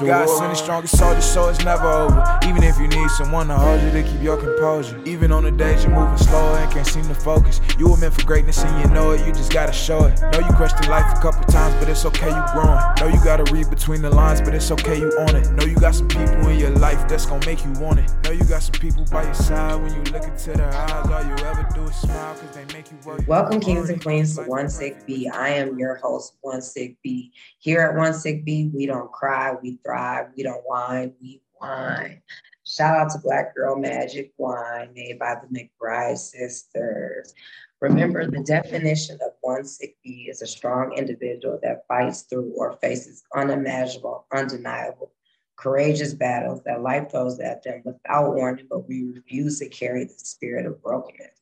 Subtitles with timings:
[0.00, 2.38] God send the strongest soldier, so it's never over.
[2.44, 5.00] Even if you need someone to hold you to keep your composure.
[5.04, 7.60] Even on the days you're moving slower and can't seem to focus.
[7.78, 10.20] You were meant for greatness and you know it, you just gotta show it.
[10.20, 12.78] Know you questioned life a couple times, but it's okay, you growing.
[13.00, 15.50] Know you gotta read between the lines, but it's okay, you own it.
[15.52, 18.10] Know you got some people in your life that's gonna make you want it.
[18.24, 21.06] Know you got some people by your side when you look into their eyes.
[21.10, 23.22] All you ever do is smile cause they make you work.
[23.26, 25.28] Welcome, Kings and Queens, to One Sick B.
[25.28, 27.32] I am your host, One Sick B.
[27.58, 30.26] Here at One Sick B, we don't cry, we thrive.
[30.36, 32.20] We don't whine, we wine.
[32.66, 37.32] Shout out to Black Girl Magic Wine made by the McBride sisters.
[37.80, 42.76] Remember, the definition of one sick bee is a strong individual that fights through or
[42.78, 45.12] faces unimaginable, undeniable,
[45.56, 50.14] courageous battles that life throws at them without warning, but we refuse to carry the
[50.16, 51.38] spirit of brokenness.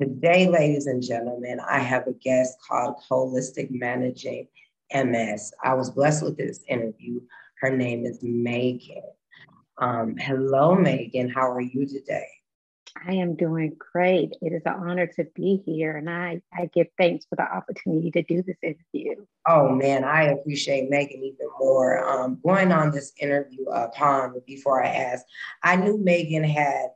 [0.00, 4.46] Today, ladies and gentlemen, I have a guest called Holistic Managing
[4.94, 5.52] MS.
[5.62, 7.20] I was blessed with this interview.
[7.62, 9.04] Her name is Maegan.
[9.78, 11.28] Um, hello, Maegan.
[11.28, 12.26] How are you today?
[13.06, 14.34] I am doing great.
[14.42, 18.10] It is an honor to be here, and I, I give thanks for the opportunity
[18.10, 19.24] to do this interview.
[19.46, 22.04] Oh man, I appreciate Maegan even more.
[22.04, 25.26] Um, going on this interview upon before I asked,
[25.62, 26.88] I knew Maegan had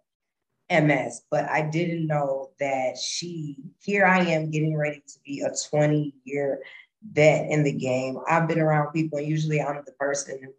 [0.69, 3.57] MS, but I didn't know that she.
[3.85, 6.59] Here I am getting ready to be a 20 year
[7.03, 8.19] vet in the game.
[8.29, 10.53] I've been around people, and usually I'm the person who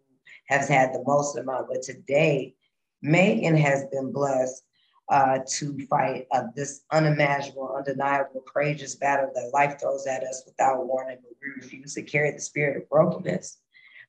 [0.48, 1.68] has had the most amount.
[1.68, 2.54] But today,
[3.02, 4.62] Maegan has been blessed
[5.08, 10.86] uh, to fight uh, this unimaginable, undeniable, courageous battle that life throws at us without
[10.86, 13.58] warning, but we refuse to carry the spirit of brokenness.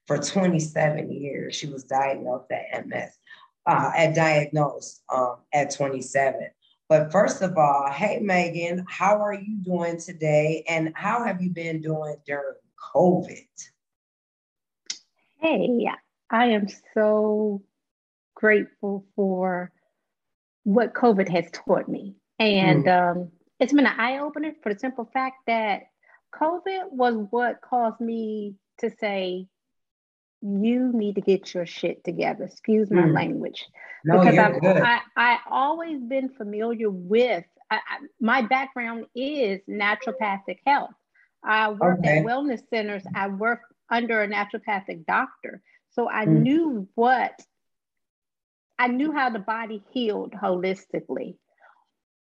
[0.07, 3.11] For 27 years, she was diagnosed at MS,
[3.67, 6.49] uh, at diagnosed um, at 27.
[6.89, 10.65] But first of all, hey, Maegan, how are you doing today?
[10.67, 12.55] And how have you been doing during
[12.93, 13.47] COVID?
[15.39, 15.87] Hey,
[16.31, 17.61] I am so
[18.33, 19.71] grateful for
[20.63, 22.15] what COVID has taught me.
[22.39, 23.11] And mm.
[23.11, 25.83] um, it's been an eye opener for the simple fact that
[26.33, 29.45] COVID was what caused me to say,
[30.41, 32.45] you need to get your shit together.
[32.45, 33.13] Excuse my mm.
[33.13, 33.65] language.
[34.05, 37.79] No, because I've I, I always been familiar with I, I,
[38.19, 40.91] my background is naturopathic health.
[41.43, 42.19] I worked okay.
[42.19, 43.03] at wellness centers.
[43.15, 45.61] I worked under a naturopathic doctor.
[45.91, 46.41] So I mm.
[46.41, 47.33] knew what
[48.77, 51.35] I knew how the body healed holistically.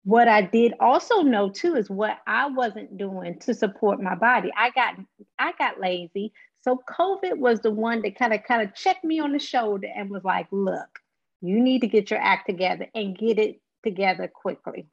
[0.04, 4.50] What I did also know too is what I wasn't doing to support my body.
[4.56, 4.94] I got
[5.38, 6.32] I got lazy.
[6.68, 9.88] So COVID was the one that kind of kind of checked me on the shoulder
[9.96, 10.98] and was like, look,
[11.40, 14.86] you need to get your act together and get it together quickly.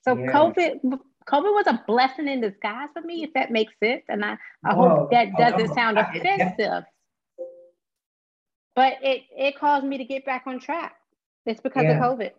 [0.00, 0.32] So yeah.
[0.32, 0.80] COVID
[1.28, 4.02] COVID was a blessing in disguise for me, if that makes sense.
[4.08, 6.84] And I, I hope that doesn't sound offensive.
[8.74, 10.94] But it it caused me to get back on track.
[11.44, 12.02] It's because yeah.
[12.02, 12.30] of COVID.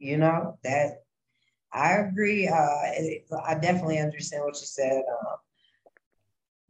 [0.00, 1.04] You know, that
[1.72, 2.48] I agree.
[2.48, 4.96] Uh, it, I definitely understand what you said.
[4.96, 5.36] Um,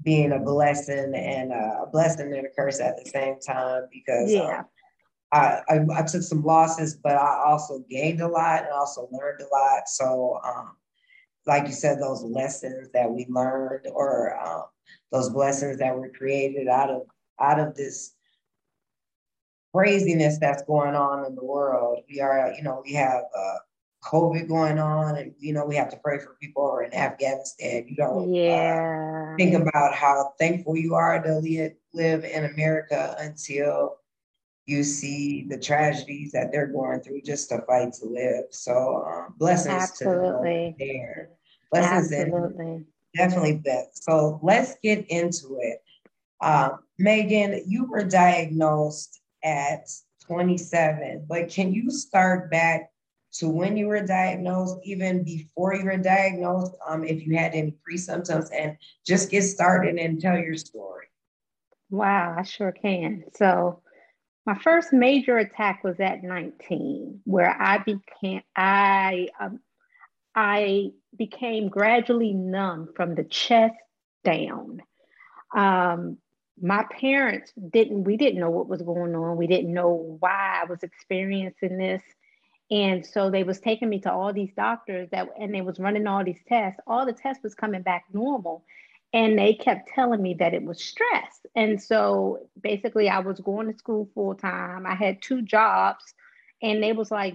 [0.03, 4.59] being a blessing and a blessing and a curse at the same time because yeah.
[4.59, 4.65] Um,
[5.33, 9.41] I, I, I, took some losses, but I also gained a lot and also learned
[9.41, 9.89] a lot.
[9.89, 10.77] So, um,
[11.45, 14.65] like you said, those lessons that we learned or um,
[15.11, 17.03] those blessings that were created out of
[17.41, 18.15] out of this
[19.75, 22.01] craziness that's going on in the world.
[22.09, 23.57] We are, you know, we have uh,
[24.05, 26.95] COVID going on, and you know we have to pray for people who are in
[26.95, 27.87] Afghanistan.
[27.89, 29.33] You don't uh, yeah.
[29.33, 33.97] uh, think about how thankful you are to live, live in America until
[34.67, 38.45] you see the tragedies that they're going through just to fight to live.
[38.51, 40.23] So um, blessings Absolutely.
[40.23, 41.29] to them there.
[41.71, 42.85] Blessings Absolutely.
[43.15, 44.05] definitely best.
[44.05, 45.83] So let's get into it.
[46.41, 49.89] Um, Maegan, you were diagnosed at
[50.27, 52.91] 27, but can you start back
[53.35, 57.73] to when you were diagnosed, even before you were diagnosed, um, if you had any
[57.73, 61.07] pre symptoms, and just get started and tell your story.
[61.91, 63.25] Wow, I sure can.
[63.35, 63.83] So,
[64.47, 69.61] my first major attack was at 19, where I became I um,
[70.35, 73.75] I became gradually numb from the chest
[74.23, 74.81] down.
[75.55, 76.19] Um,
[76.61, 80.65] my parents didn't we didn't know what was going on we didn't know why i
[80.65, 82.01] was experiencing this
[82.71, 86.07] and so they was taking me to all these doctors that and they was running
[86.07, 86.81] all these tests.
[86.87, 88.65] All the tests was coming back normal.
[89.13, 91.47] And they kept telling me that it was stress.
[91.55, 94.87] And so basically I was going to school full time.
[94.87, 96.15] I had two jobs
[96.63, 97.35] and they was like,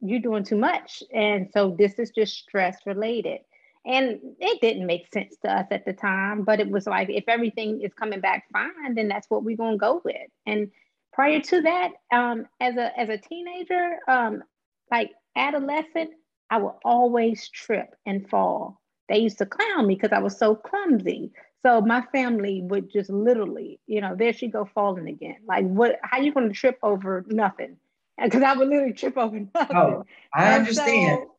[0.00, 1.02] you're doing too much.
[1.12, 3.40] And so this is just stress related.
[3.84, 7.24] And it didn't make sense to us at the time, but it was like if
[7.28, 10.30] everything is coming back fine, then that's what we're gonna go with.
[10.46, 10.70] And
[11.14, 14.42] prior to that, um, as a as a teenager, um,
[14.90, 16.10] like adolescent,
[16.50, 18.80] I would always trip and fall.
[19.08, 21.32] They used to clown me because I was so clumsy.
[21.62, 25.38] So my family would just literally, you know, there she go falling again.
[25.46, 25.98] Like what?
[26.02, 27.76] How you going to trip over nothing?
[28.22, 29.76] Because I would literally trip over nothing.
[29.76, 31.18] Oh, I and understand.
[31.20, 31.34] So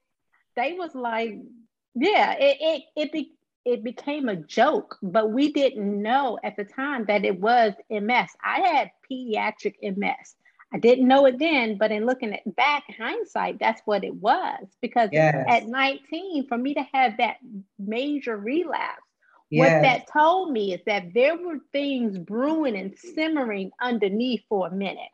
[0.57, 1.35] they was like,
[1.95, 3.31] yeah, it it it, be,
[3.65, 8.29] it became a joke, but we didn't know at the time that it was MS.
[8.43, 10.35] I had pediatric MS.
[10.71, 14.65] I didn't know it then, but in looking at back hindsight, that's what it was.
[14.81, 15.45] Because yes.
[15.47, 17.37] at 19, for me to have that
[17.79, 19.01] major relapse,
[19.49, 19.59] yes.
[19.59, 24.71] what that told me is that there were things brewing and simmering underneath for a
[24.71, 25.09] minute.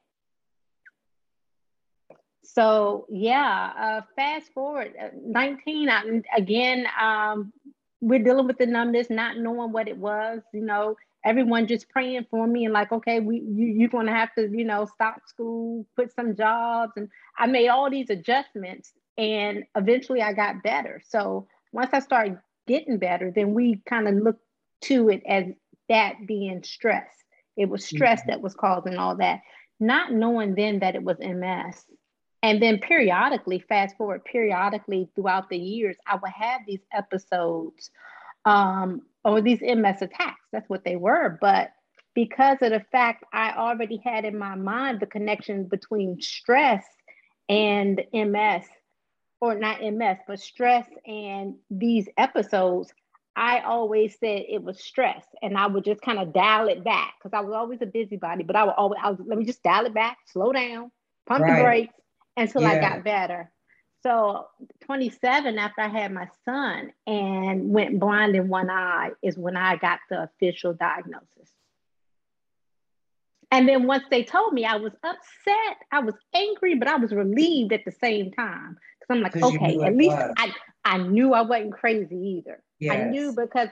[2.43, 7.53] So yeah, uh, fast forward, uh, 19, I, again, um,
[8.01, 12.25] we're dealing with the numbness, not knowing what it was, you know, everyone just praying
[12.29, 15.85] for me and like, okay, we you, you're gonna have to, you know, stop school,
[15.95, 16.93] put some jobs.
[16.95, 21.01] And I made all these adjustments and eventually I got better.
[21.07, 24.43] So once I started getting better, then we kind of looked
[24.81, 25.45] to it as
[25.89, 27.07] that being stress.
[27.55, 28.31] It was stress mm-hmm.
[28.31, 29.41] that was causing all that,
[29.79, 31.85] not knowing then that it was MS.
[32.43, 37.91] And then periodically, fast forward periodically throughout the years, I would have these episodes
[38.45, 40.47] um, or these MS attacks.
[40.51, 41.37] That's what they were.
[41.39, 41.71] But
[42.15, 46.83] because of the fact I already had in my mind the connection between stress
[47.47, 48.65] and MS,
[49.39, 52.91] or not MS, but stress and these episodes,
[53.35, 57.13] I always said it was stress, and I would just kind of dial it back
[57.17, 58.43] because I was always a busybody.
[58.43, 60.91] But I would always, I was, let me just dial it back, slow down,
[61.27, 61.57] pump right.
[61.57, 61.93] the brakes
[62.41, 62.71] until yeah.
[62.71, 63.51] I got better.
[64.03, 64.47] So
[64.85, 69.75] 27 after I had my son and went blind in one eye is when I
[69.75, 71.51] got the official diagnosis.
[73.51, 77.11] And then once they told me, I was upset, I was angry, but I was
[77.11, 78.77] relieved at the same time.
[78.99, 80.53] Because I'm like, okay, at least I,
[80.85, 82.63] I knew I wasn't crazy either.
[82.79, 82.95] Yes.
[82.95, 83.67] I knew because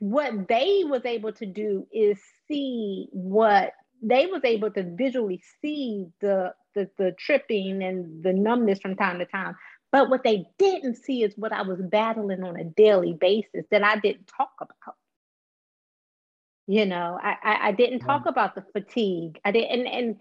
[0.00, 2.18] what they was able to do is
[2.48, 8.80] see what they was able to visually see the the, the tripping and the numbness
[8.80, 9.56] from time to time.
[9.90, 13.82] But what they didn't see is what I was battling on a daily basis that
[13.82, 14.96] I didn't talk about.
[16.66, 18.28] You know, I, I, I didn't talk mm.
[18.28, 19.40] about the fatigue.
[19.44, 20.16] I didn't, and, and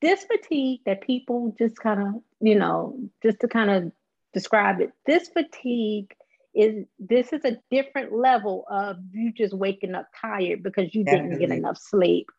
[0.00, 3.92] this fatigue that people just kind of, you know, just to kind of
[4.32, 6.14] describe it, this fatigue
[6.54, 11.30] is this is a different level of you just waking up tired because you Definitely.
[11.30, 12.30] didn't get enough sleep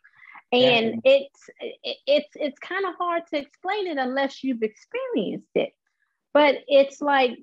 [0.51, 1.11] and yeah.
[1.11, 1.49] it's
[2.05, 5.73] it's it's kind of hard to explain it unless you've experienced it
[6.33, 7.37] but it's like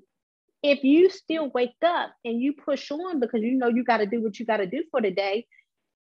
[0.63, 4.05] if you still wake up and you push on because you know you got to
[4.05, 5.45] do what you got to do for the day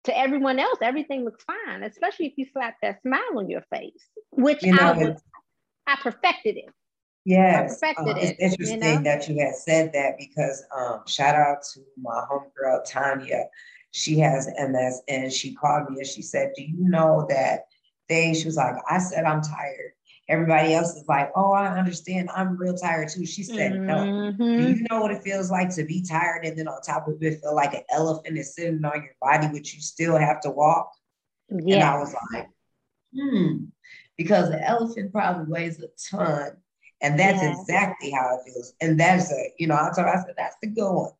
[0.04, 4.10] to everyone else everything looks fine especially if you slap that smile on your face
[4.32, 5.22] which you know, i was
[5.88, 6.70] i perfected it
[7.24, 9.04] Yes, uh, it's interesting you know?
[9.04, 13.44] that you had said that because um, shout out to my homegirl Tanya
[13.92, 17.66] she has MS and she called me and she said, Do you know that
[18.08, 19.92] they, she was like, I said, I'm tired.
[20.30, 22.30] Everybody else is like, Oh, I understand.
[22.34, 23.26] I'm real tired too.
[23.26, 23.86] She said, mm-hmm.
[23.86, 24.06] No.
[24.06, 24.78] Do mm-hmm.
[24.78, 27.42] you know what it feels like to be tired and then on top of it,
[27.42, 30.92] feel like an elephant is sitting on your body, but you still have to walk?
[31.50, 31.76] Yeah.
[31.76, 32.48] And I was like,
[33.13, 33.65] Hmm.
[34.18, 36.51] Because the elephant probably weighs a ton.
[37.01, 37.60] And that's yeah.
[37.60, 38.74] exactly how it feels.
[38.80, 41.12] And that's a, you know, I told her, I said, that's the good one.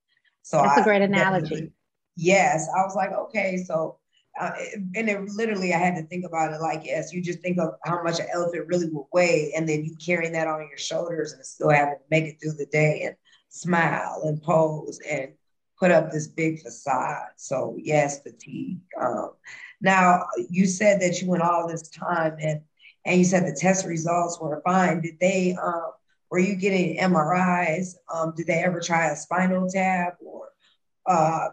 [0.44, 1.72] So that's I, a great analogy
[2.16, 3.98] yes, I was like, okay, so,
[4.40, 4.52] uh,
[4.96, 7.72] and it literally, I had to think about it like, yes, you just think of
[7.84, 11.34] how much an elephant really would weigh, and then you carrying that on your shoulders
[11.34, 13.16] and still having to make it through the day and
[13.50, 15.34] smile and pose and
[15.82, 17.30] put up this big facade.
[17.36, 18.80] So yes, fatigue.
[19.02, 19.32] Um,
[19.82, 22.62] now you said that you went all this time and
[23.04, 25.02] and you said the test results were fine.
[25.02, 25.92] Did they um,
[26.30, 27.96] were you getting MRIs?
[28.14, 30.50] Um, did they ever try a spinal tap or
[31.08, 31.50] uh,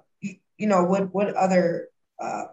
[0.59, 1.88] you know, what what other
[2.21, 2.47] uh,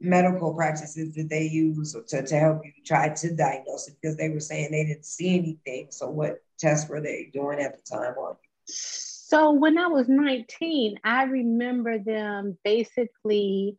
[0.00, 3.96] medical practices did they use to, to help you try to diagnose it?
[4.00, 5.88] Because they were saying they didn't see anything.
[5.90, 8.36] So what tests were they doing at the time on
[8.66, 13.76] So when I was 19, I remember them basically,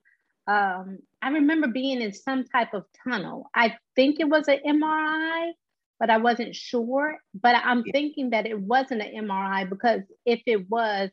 [0.47, 3.49] um, I remember being in some type of tunnel.
[3.53, 5.51] I think it was an MRI,
[5.99, 7.17] but I wasn't sure.
[7.33, 11.09] But I'm thinking that it wasn't an MRI because if it was,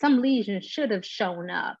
[0.00, 1.76] some lesion should have shown up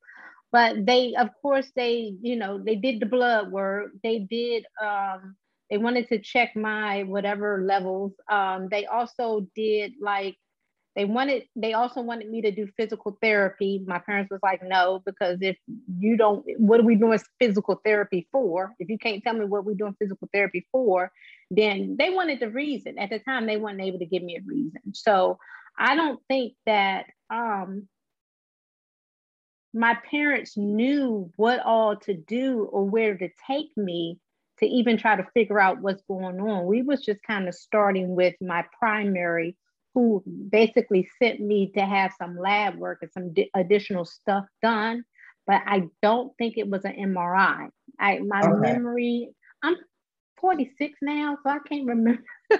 [0.52, 3.90] but they of course they you know they did the blood work.
[4.02, 5.36] They did um
[5.70, 8.12] they wanted to check my whatever levels.
[8.30, 10.36] Um they also did like
[10.96, 13.84] they wanted they also wanted me to do physical therapy.
[13.86, 15.56] My parents was like no because if
[15.98, 18.74] you don't what are we doing physical therapy for?
[18.80, 21.12] If you can't tell me what we're doing physical therapy for
[21.52, 22.98] then they wanted the reason.
[22.98, 24.80] At the time they weren't able to give me a reason.
[24.94, 25.38] So
[25.78, 27.88] i don't think that um
[29.72, 34.18] my parents knew what all to do or where to take me
[34.58, 38.14] to even try to figure out what's going on we was just kind of starting
[38.14, 39.56] with my primary
[39.94, 45.04] who basically sent me to have some lab work and some di- additional stuff done,
[45.46, 47.68] but I don't think it was an MRI.
[47.98, 48.72] I my okay.
[48.72, 49.30] memory,
[49.62, 49.76] I'm
[50.40, 52.22] 46 now, so I can't remember.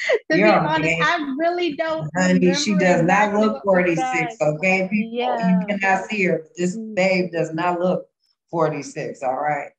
[0.30, 1.00] to You're be honest, okay.
[1.00, 2.08] I really don't.
[2.16, 4.36] Honey, she does not look 46.
[4.40, 5.60] Okay, people, yeah.
[5.60, 6.44] you cannot see her.
[6.56, 6.94] This mm.
[6.94, 8.06] babe does not look
[8.50, 9.22] 46.
[9.22, 9.70] All right.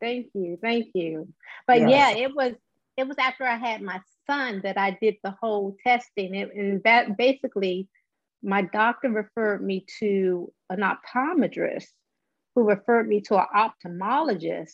[0.00, 1.28] Thank you, thank you.
[1.66, 1.90] But yes.
[1.90, 2.54] yeah, it was
[2.96, 6.34] it was after I had my son that I did the whole testing.
[6.34, 7.88] It, and that basically,
[8.42, 11.88] my doctor referred me to an optometrist
[12.54, 14.72] who referred me to an ophthalmologist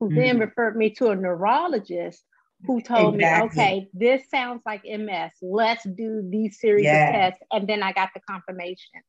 [0.00, 0.16] who mm-hmm.
[0.16, 2.22] then referred me to a neurologist
[2.64, 3.56] who told exactly.
[3.56, 5.32] me, okay, this sounds like MS.
[5.42, 7.08] Let's do these series yes.
[7.08, 7.42] of tests.
[7.52, 9.02] And then I got the confirmation.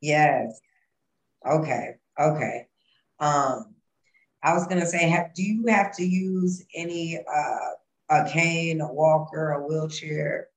[0.00, 0.60] Yes.
[1.46, 1.96] Okay.
[2.18, 2.66] Okay.
[3.20, 3.74] Um,
[4.42, 7.70] I was gonna say, have, do you have to use any uh,
[8.08, 10.48] a cane, a walker, a wheelchair?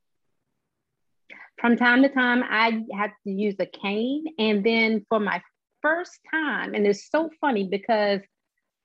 [1.59, 4.25] From time to time, I have to use a cane.
[4.37, 5.41] And then for my
[5.81, 8.21] first time, and it's so funny because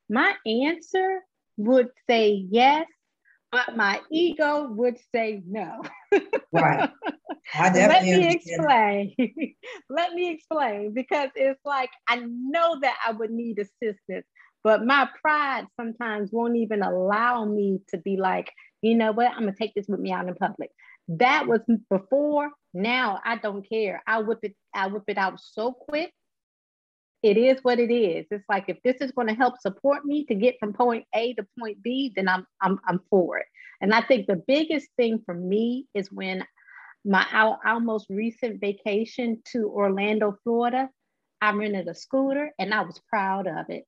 [0.08, 1.20] my answer
[1.56, 2.87] would say yes,
[3.54, 5.80] but my ego would say no.
[6.50, 6.90] right.
[7.54, 9.14] Let me explain.
[9.88, 14.26] Let me explain because it's like I know that I would need assistance,
[14.64, 18.50] but my pride sometimes won't even allow me to be like,
[18.82, 20.70] you know what, I'm gonna take this with me out in public.
[21.06, 22.50] That was before.
[22.73, 24.02] Now I don't care.
[24.04, 26.12] I whip it, I whip it out so quick.
[27.25, 28.26] It is what it is.
[28.31, 31.33] It's like if this is going to help support me to get from point A
[31.33, 33.47] to point B, then I'm I'm I'm for it.
[33.81, 36.45] And I think the biggest thing for me is when
[37.02, 40.90] my our, our most recent vacation to Orlando, Florida,
[41.40, 43.85] I rented a scooter and I was proud of it.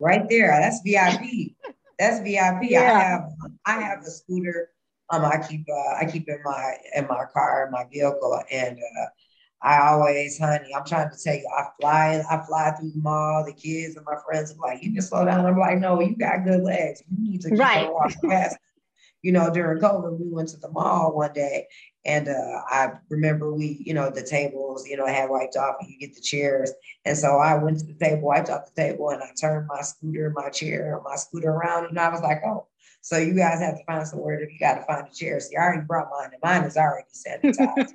[0.00, 0.58] Right there.
[0.58, 1.52] That's VIP.
[1.98, 2.70] That's VIP.
[2.70, 2.94] Yeah.
[2.94, 3.30] I have
[3.66, 4.70] I have a scooter.
[5.10, 8.78] Um, I keep uh, I keep in my in my car in my vehicle, and
[8.78, 9.06] uh,
[9.66, 13.44] I always, honey, I'm trying to tell you, I fly I fly through the mall.
[13.44, 15.44] The kids and my friends are like, you can slow down.
[15.44, 17.02] I'm like, no, you got good legs.
[17.10, 17.92] You need to keep right.
[17.92, 18.56] walking fast.
[19.22, 21.66] you know, during COVID, we went to the mall one day
[22.06, 25.90] and uh, I remember we, you know, the tables, you know, had wiped off and
[25.90, 26.72] you get the chairs.
[27.04, 29.82] And so I went to the table, wiped off the table, and I turned my
[29.82, 31.86] scooter, my chair, my scooter around.
[31.86, 32.68] And I was like, oh,
[33.06, 35.38] so you guys have to find somewhere that you got to find a chair.
[35.38, 37.94] See, I already brought mine, and mine is already sanitized.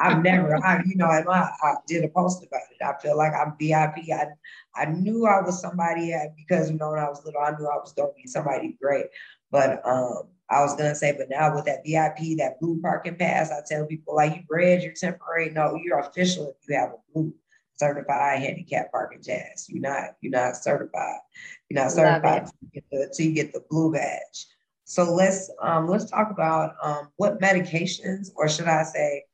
[0.00, 2.84] I've never, I, you know, I, I did a post about it.
[2.84, 4.10] I feel like I'm VIP.
[4.12, 4.26] I,
[4.74, 7.76] I knew I was somebody because, you know, when I was little, I knew I
[7.76, 9.06] was going to be somebody great.
[9.52, 13.52] But um, I was gonna say, but now with that VIP, that blue parking pass,
[13.52, 15.50] I tell people like you red, you're temporary.
[15.50, 17.32] No, you're official if you have a blue
[17.80, 19.66] certified handicap parking pass.
[19.68, 21.20] You're not, you're not certified.
[21.68, 24.46] You're not certified until you, the, you get the blue badge.
[24.84, 29.24] So let's um, let's talk about um, what medications, or should I say,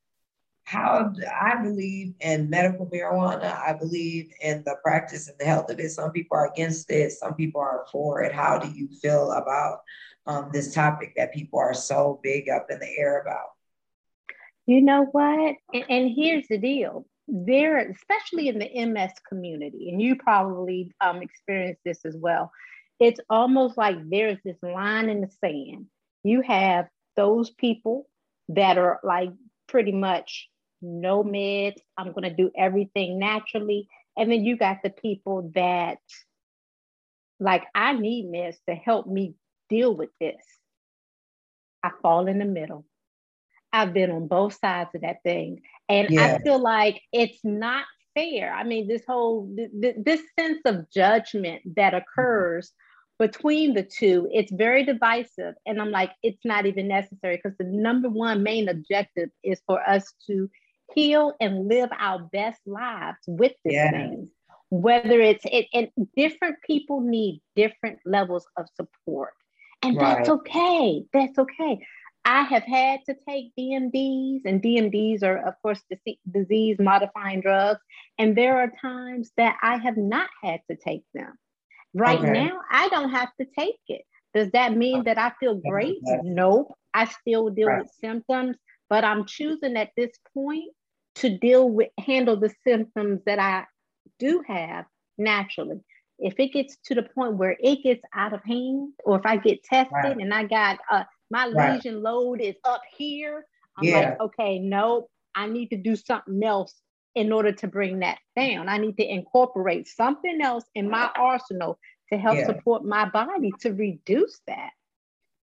[0.64, 3.56] how I believe in medical marijuana.
[3.56, 5.90] I believe in the practice and the health of it.
[5.90, 7.12] Some people are against it.
[7.12, 8.32] Some people are for it.
[8.32, 9.78] How do you feel about
[10.26, 13.48] um, this topic that people are so big up in the air about?
[14.66, 15.56] You know what?
[15.72, 17.06] And, and here's the deal.
[17.28, 22.52] There, especially in the MS community, and you probably um, experienced this as well.
[23.00, 25.86] It's almost like there's this line in the sand.
[26.22, 28.08] You have those people
[28.48, 29.30] that are like
[29.68, 30.48] pretty much
[30.80, 31.78] no meds.
[31.96, 33.88] I'm going to do everything naturally.
[34.16, 35.98] And then you got the people that,
[37.38, 39.34] like, I need meds to help me
[39.68, 40.42] deal with this.
[41.82, 42.86] I fall in the middle.
[43.76, 45.60] I've been on both sides of that thing.
[45.88, 46.38] And yeah.
[46.38, 48.52] I feel like it's not fair.
[48.52, 52.20] I mean, this whole, th- this sense of judgment that mm-hmm.
[52.20, 52.72] occurs
[53.18, 55.54] between the two, it's very divisive.
[55.66, 59.86] And I'm like, it's not even necessary because the number one main objective is for
[59.88, 60.50] us to
[60.94, 63.90] heal and live our best lives with this yeah.
[63.90, 64.30] thing.
[64.70, 69.34] Whether it's it, and different people need different levels of support.
[69.82, 70.16] And right.
[70.16, 71.04] that's okay.
[71.12, 71.78] That's okay.
[72.26, 75.80] I have had to take DMDs, and DMDs are, of course,
[76.30, 77.80] disease modifying drugs.
[78.18, 81.32] And there are times that I have not had to take them.
[81.94, 82.32] Right okay.
[82.32, 84.02] now, I don't have to take it.
[84.34, 85.98] Does that mean that I feel great?
[86.02, 87.82] No, I still deal right.
[87.82, 88.56] with symptoms
[88.88, 90.72] but I'm choosing at this point
[91.16, 93.64] to deal with, handle the symptoms that I
[94.18, 94.84] do have
[95.18, 95.80] naturally.
[96.18, 99.36] If it gets to the point where it gets out of hand, or if I
[99.36, 100.16] get tested right.
[100.16, 101.74] and I got uh, my right.
[101.74, 103.44] lesion load is up here,
[103.76, 103.98] I'm yeah.
[103.98, 105.10] like, okay, nope.
[105.34, 106.74] I need to do something else
[107.14, 108.68] in order to bring that down.
[108.68, 111.78] I need to incorporate something else in my arsenal
[112.12, 112.46] to help yeah.
[112.46, 114.70] support my body to reduce that.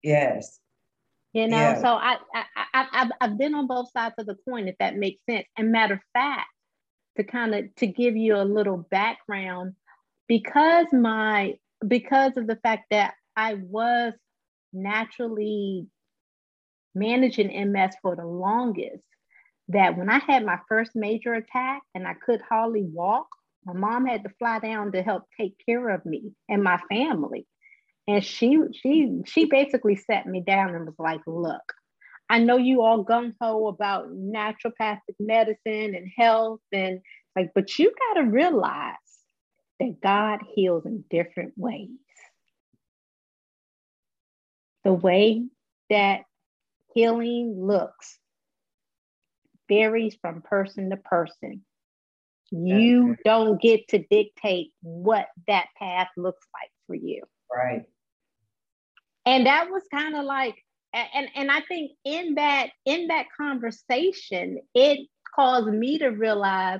[0.03, 0.59] Yes.
[1.33, 1.81] You know, yeah.
[1.81, 4.95] so I, I, I, I've, I've been on both sides of the coin, if that
[4.95, 5.45] makes sense.
[5.57, 6.47] And matter of fact,
[7.17, 9.75] to kind of to give you a little background,
[10.27, 11.55] because my
[11.87, 14.13] because of the fact that I was
[14.73, 15.87] naturally
[16.95, 19.03] managing MS for the longest,
[19.69, 23.27] that when I had my first major attack and I could hardly walk,
[23.65, 27.45] my mom had to fly down to help take care of me and my family.
[28.07, 31.61] And she she she basically sat me down and was like, look,
[32.29, 37.01] I know you all gung ho about naturopathic medicine and health and
[37.35, 38.95] like, but you gotta realize
[39.79, 41.89] that God heals in different ways.
[44.89, 45.43] The way
[45.91, 46.21] that
[46.95, 48.17] healing looks
[49.67, 51.63] varies from person to person.
[52.49, 57.21] You don't get to dictate what that path looks like for you.
[57.55, 57.83] Right.
[59.27, 60.55] And that was kind of like,
[60.91, 66.79] and and I think in that in that conversation, it caused me to realize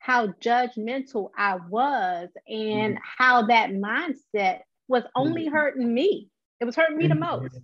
[0.00, 3.22] how judgmental I was and mm-hmm.
[3.22, 5.54] how that mindset was only mm-hmm.
[5.54, 6.28] hurting me.
[6.64, 7.58] It was hurting me the most.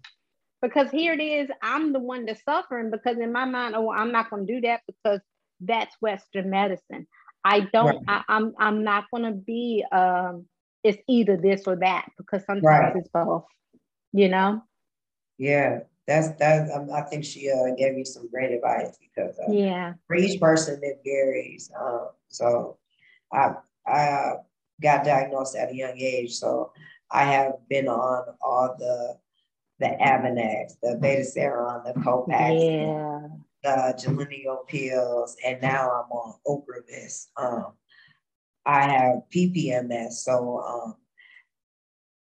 [0.60, 4.12] Because here it is i'm the one that's suffering because in my mind oh i'm
[4.12, 5.20] not going to do that because
[5.60, 7.06] that's western medicine.
[7.42, 8.22] I don't right.
[8.28, 10.44] I, am I'm, I'm not going to be um
[10.84, 12.96] it's either this or that because sometimes right.
[12.96, 13.44] it's both
[14.12, 14.62] you know?
[15.38, 19.50] Yeah that's that um, i think she uh, gave you some great advice because uh,
[19.50, 19.94] yeah.
[20.06, 22.76] for each person it varies um, so
[23.32, 23.52] i
[23.86, 24.34] i
[24.82, 26.72] got diagnosed at a young age so
[27.12, 29.16] i have been on all the
[29.80, 33.28] the Avonex, the Betaseron, the Copax, yeah.
[33.64, 37.28] the Gilenya pills, and now I'm on Ocrevus.
[37.36, 37.72] Um,
[38.66, 40.94] I have PPMS, so um,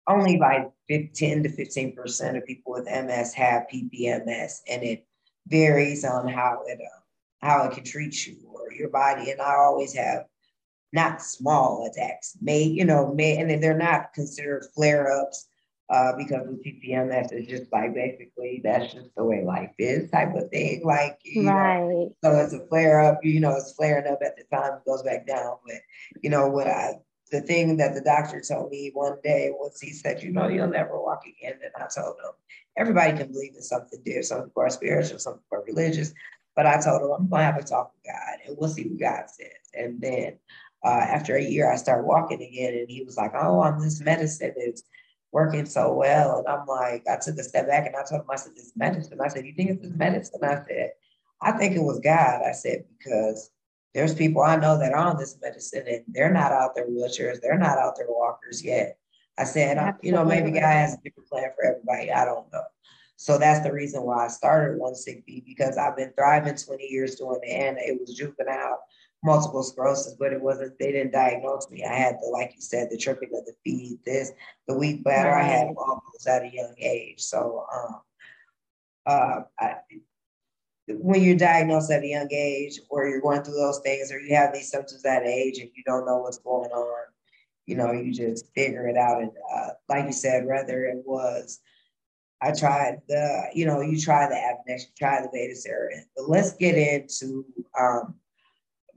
[0.07, 5.07] only like 10 to 15% of people with MS have PPMS, and it
[5.47, 6.99] varies on how it uh,
[7.45, 9.31] how it can treat you or your body.
[9.31, 10.25] And I always have
[10.93, 15.47] not small attacks, may you know, may and they're not considered flare ups
[15.89, 20.35] uh, because with PPMS, it's just like basically that's just the way life is type
[20.35, 20.81] of thing.
[20.83, 21.79] Like, you right.
[21.79, 24.85] know, so it's a flare up, you know, it's flaring up at the time, it
[24.85, 25.55] goes back down.
[25.65, 25.77] But,
[26.21, 26.95] you know, what I,
[27.31, 30.67] the thing that the doctor told me one day was he said, you know, you'll
[30.67, 31.59] never walk again.
[31.63, 32.31] And I told him,
[32.75, 34.25] everybody can believe in something different.
[34.25, 36.13] Some people are spiritual, some people are religious.
[36.55, 38.87] But I told him, I'm going to have a talk with God and we'll see
[38.87, 39.69] what God says.
[39.73, 40.37] And then
[40.87, 42.73] uh, after a year, I started walking again.
[42.73, 44.83] And he was like, oh, on this medicine is
[45.33, 46.39] working so well.
[46.39, 48.71] And I'm like, I took a step back and I told him, I said, this
[48.75, 49.19] medicine.
[49.21, 50.39] I said, you think it's this medicine?
[50.43, 50.91] I said,
[51.41, 52.41] I think it was God.
[52.47, 53.51] I said, because
[53.93, 57.41] there's people I know that are on this medicine and they're not out there wheelchairs.
[57.41, 58.97] They're not out there walkers yet.
[59.37, 62.13] I said, you know, maybe God has a different plan for everybody.
[62.13, 62.63] I don't know.
[63.17, 66.83] So that's the reason why I started One Sick Bee because I've been thriving 20
[66.85, 68.79] years doing it and it was juvenile
[69.23, 71.83] multiple sclerosis, but it wasn't, they didn't diagnose me.
[71.83, 74.31] I had the, like you said, the tripping of the feet, this,
[74.67, 75.29] the weak bladder.
[75.29, 75.43] Right.
[75.43, 77.21] I had all those at a young age.
[77.21, 78.01] So, um,
[79.05, 79.75] uh, I,
[80.87, 84.35] when you're diagnosed at a young age or you're going through those things or you
[84.35, 87.05] have these symptoms at age and you don't know what's going on,
[87.65, 89.21] you know, you just figure it out.
[89.21, 91.59] And uh, like you said, rather it was,
[92.41, 96.53] I tried the, you know, you try the Avonex, you try the Betaseron, but let's
[96.53, 97.45] get into
[97.77, 98.15] um,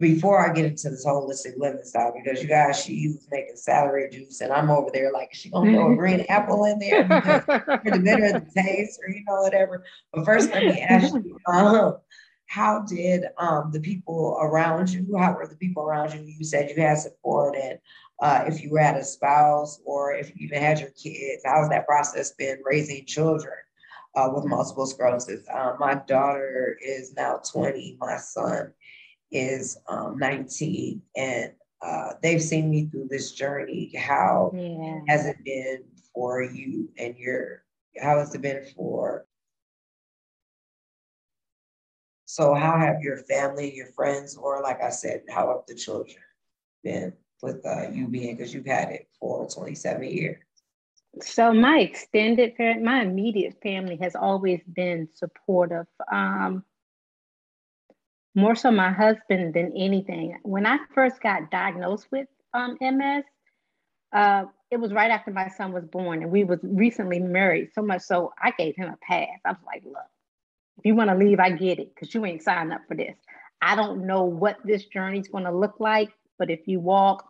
[0.00, 4.08] before I get into this holistic living style, because you guys, she was making celery
[4.10, 7.06] juice, and I'm over there like, she gonna throw a green apple in there
[7.84, 9.84] for the better of the taste, or you know whatever.
[10.12, 11.98] But first, let me ask you, um,
[12.46, 15.16] how did um, the people around you?
[15.18, 16.22] How were the people around you?
[16.22, 17.78] You said you had support, and
[18.22, 21.86] uh, if you had a spouse, or if you even had your kids, how's that
[21.86, 23.54] process been raising children?
[24.16, 25.46] Uh, with multiple sclerosis.
[25.54, 27.96] Uh, my daughter is now 20.
[28.00, 28.72] My son
[29.31, 33.93] is um, 19 and uh, they've seen me through this journey.
[33.97, 35.01] How yeah.
[35.09, 37.64] has it been for you and your,
[38.01, 39.27] how has it been for?
[42.27, 46.16] So how have your family, your friends, or like I said, how have the children
[46.85, 47.12] been
[47.43, 50.38] with uh, you being, because you've had it for 27 years?
[51.23, 55.87] So my extended family, my immediate family has always been supportive.
[56.12, 56.62] Um,
[58.35, 60.38] more so my husband than anything.
[60.43, 63.25] When I first got diagnosed with um, MS,
[64.12, 67.71] uh, it was right after my son was born, and we was recently married.
[67.75, 69.29] So much so, I gave him a pass.
[69.45, 69.97] I was like, "Look,
[70.79, 73.16] if you want to leave, I get it, because you ain't signed up for this.
[73.61, 77.30] I don't know what this journey's going to look like, but if you walk,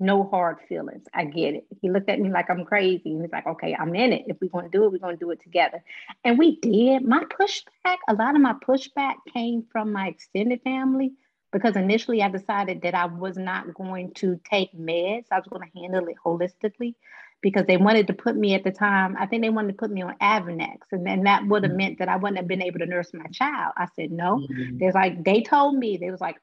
[0.00, 1.04] no hard feelings.
[1.14, 1.66] I get it.
[1.80, 3.12] He looked at me like I'm crazy.
[3.12, 4.24] And he's like, okay, I'm in it.
[4.26, 5.82] If we're going to do it, we're going to do it together.
[6.24, 7.04] And we did.
[7.04, 11.12] My pushback, a lot of my pushback came from my extended family
[11.52, 15.26] because initially I decided that I was not going to take meds.
[15.30, 16.94] I was going to handle it holistically
[17.42, 19.90] because they wanted to put me at the time, I think they wanted to put
[19.90, 20.78] me on Avonex.
[20.92, 21.78] And then that would have mm-hmm.
[21.78, 23.72] meant that I wouldn't have been able to nurse my child.
[23.76, 24.38] I said, no.
[24.38, 24.78] Mm-hmm.
[24.78, 26.36] There's like, they told me, they was like,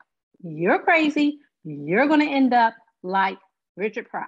[0.44, 1.40] you're crazy.
[1.64, 3.38] You're going to end up like
[3.78, 4.28] Richard Pryor.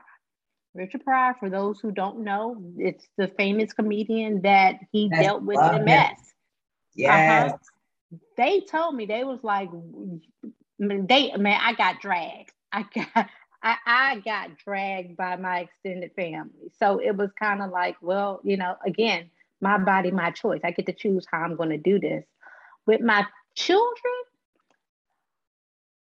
[0.76, 5.44] Richard Pryor, for those who don't know, it's the famous comedian that he That's dealt
[5.44, 5.66] with MS.
[5.66, 6.14] Uh-huh.
[6.96, 7.50] Yes.
[7.50, 7.58] Uh-huh.
[8.38, 9.70] They told me they was like,
[10.80, 12.54] they man, I got dragged.
[12.72, 13.30] I got
[13.62, 16.72] I, I got dragged by my extended family.
[16.80, 19.30] So it was kind of like, well, you know, again,
[19.62, 20.62] my body, my choice.
[20.64, 22.24] I get to choose how I'm going to do this.
[22.86, 24.14] With my children,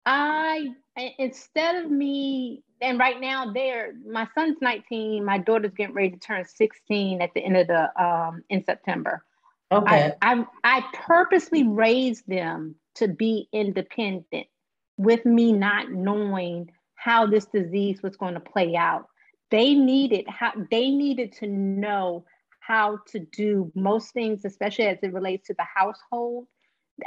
[0.04, 0.74] I
[1.18, 6.18] instead of me and right now they're my son's 19 my daughter's getting ready to
[6.18, 9.24] turn 16 at the end of the um in september.
[9.72, 10.12] Okay.
[10.20, 14.48] I, I, I purposely raised them to be independent
[14.96, 19.06] with me not knowing how this disease was going to play out.
[19.50, 22.24] They needed how they needed to know
[22.60, 26.46] how to do most things especially as it relates to the household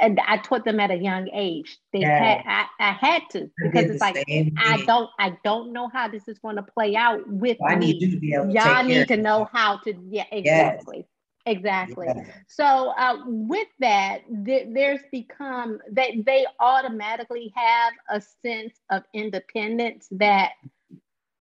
[0.00, 1.78] and I taught them at a young age.
[1.92, 4.24] They had I, I had to because it's like
[4.56, 8.20] I don't I don't know how this is going to play out with well, me.
[8.20, 10.98] Y'all need to know how to yeah exactly.
[10.98, 11.06] Yes.
[11.46, 12.06] Exactly.
[12.06, 12.24] Yeah.
[12.46, 19.02] So uh, with that, th- there's become that they, they automatically have a sense of
[19.12, 20.52] independence that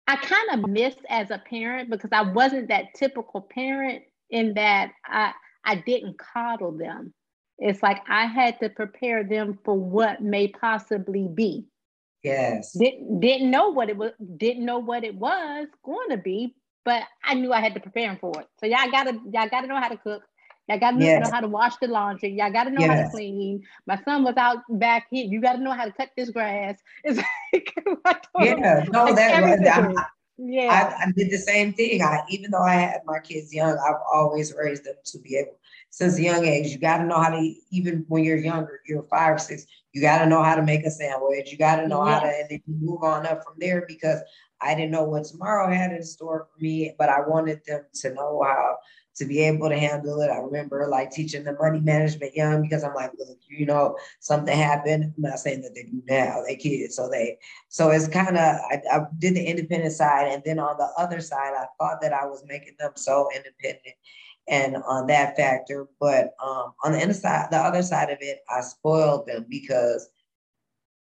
[0.07, 4.91] I kind of missed as a parent because I wasn't that typical parent in that
[5.05, 5.33] I
[5.65, 7.13] I didn't coddle them.
[7.59, 11.65] It's like I had to prepare them for what may possibly be.
[12.23, 12.73] Yes.
[12.73, 17.03] Didn't didn't know what it was, didn't know what it was going to be, but
[17.23, 18.47] I knew I had to prepare them for it.
[18.59, 20.23] So y'all gotta y'all gotta know how to cook.
[20.67, 21.25] Y'all gotta yes.
[21.25, 22.29] know how to wash the laundry.
[22.29, 22.89] Y'all gotta know yes.
[22.89, 23.63] how to clean.
[23.87, 25.25] My son was out back here.
[25.25, 26.79] You gotta know how to cut this grass.
[27.03, 27.19] It's
[27.53, 27.73] like
[28.39, 30.05] yeah, no, like that was
[30.41, 30.95] yeah.
[30.97, 32.01] I, I, did the same thing.
[32.01, 35.58] I even though I had my kids young, I've always raised them to be able
[35.89, 36.67] since a young age.
[36.67, 40.01] You got to know how to, even when you're younger, you're five or six, you
[40.01, 41.51] got to know how to make a sandwich.
[41.51, 42.13] You got to know yes.
[42.13, 44.19] how to, and then you move on up from there because
[44.61, 48.13] I didn't know what tomorrow had in store for me, but I wanted them to
[48.13, 48.77] know how
[49.15, 50.29] to be able to handle it.
[50.29, 54.55] I remember like teaching the money management young because I'm like, look, you know, something
[54.55, 55.13] happened.
[55.17, 56.95] I'm not saying that they do now, they kids.
[56.95, 60.31] So they, so it's kind of, I, I did the independent side.
[60.31, 63.95] And then on the other side, I thought that I was making them so independent
[64.49, 65.87] and on that factor.
[65.99, 70.09] But um, on the inside, the other side of it, I spoiled them because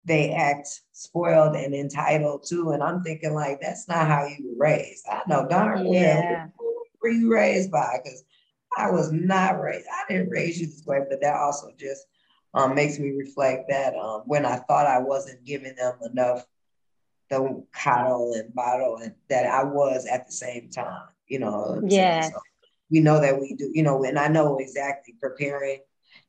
[0.05, 2.71] they act spoiled and entitled too.
[2.71, 5.05] And I'm thinking like, that's not how you were raised.
[5.11, 6.47] I know darn well yeah.
[6.59, 7.99] who were you raised by?
[8.03, 8.25] Because
[8.77, 9.87] I was not raised.
[9.91, 12.07] I didn't raise you this way, but that also just
[12.55, 16.45] um, makes me reflect that um, when I thought I wasn't giving them enough
[17.31, 21.81] the coddle and bottle and that I was at the same time, you know.
[21.87, 22.29] Yeah.
[22.29, 22.39] So,
[22.93, 25.81] we know that we do, you know, and I know exactly preparing,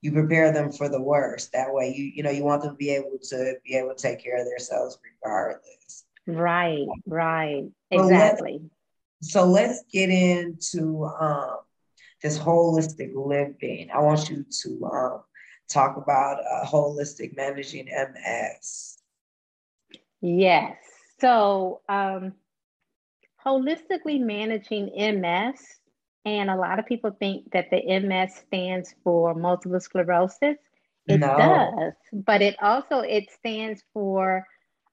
[0.02, 1.52] you prepare them for the worst.
[1.52, 4.02] That way you, you know, you want them to be able to be able to
[4.02, 6.06] take care of themselves regardless.
[6.26, 7.66] Right, right.
[7.92, 8.62] Exactly.
[9.22, 11.58] So, let, us get into um,
[12.22, 13.90] this holistic living.
[13.94, 15.24] I want you to um,
[15.70, 18.98] talk about uh, holistic managing MS.
[20.22, 20.78] Yes.
[21.20, 22.34] So, um,
[23.46, 25.60] holistically managing MS
[26.26, 30.58] and a lot of people think that the MS stands for multiple sclerosis.
[31.08, 31.38] It no.
[31.38, 34.48] does, but it also it stands for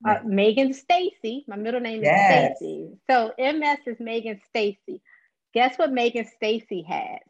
[0.06, 1.44] uh, Maegan Stacy.
[1.46, 2.50] My middle name yes.
[2.52, 2.88] is Stacy.
[3.08, 5.00] So MS is Maegan Stacy.
[5.54, 7.20] Guess what Maegan Stacy has?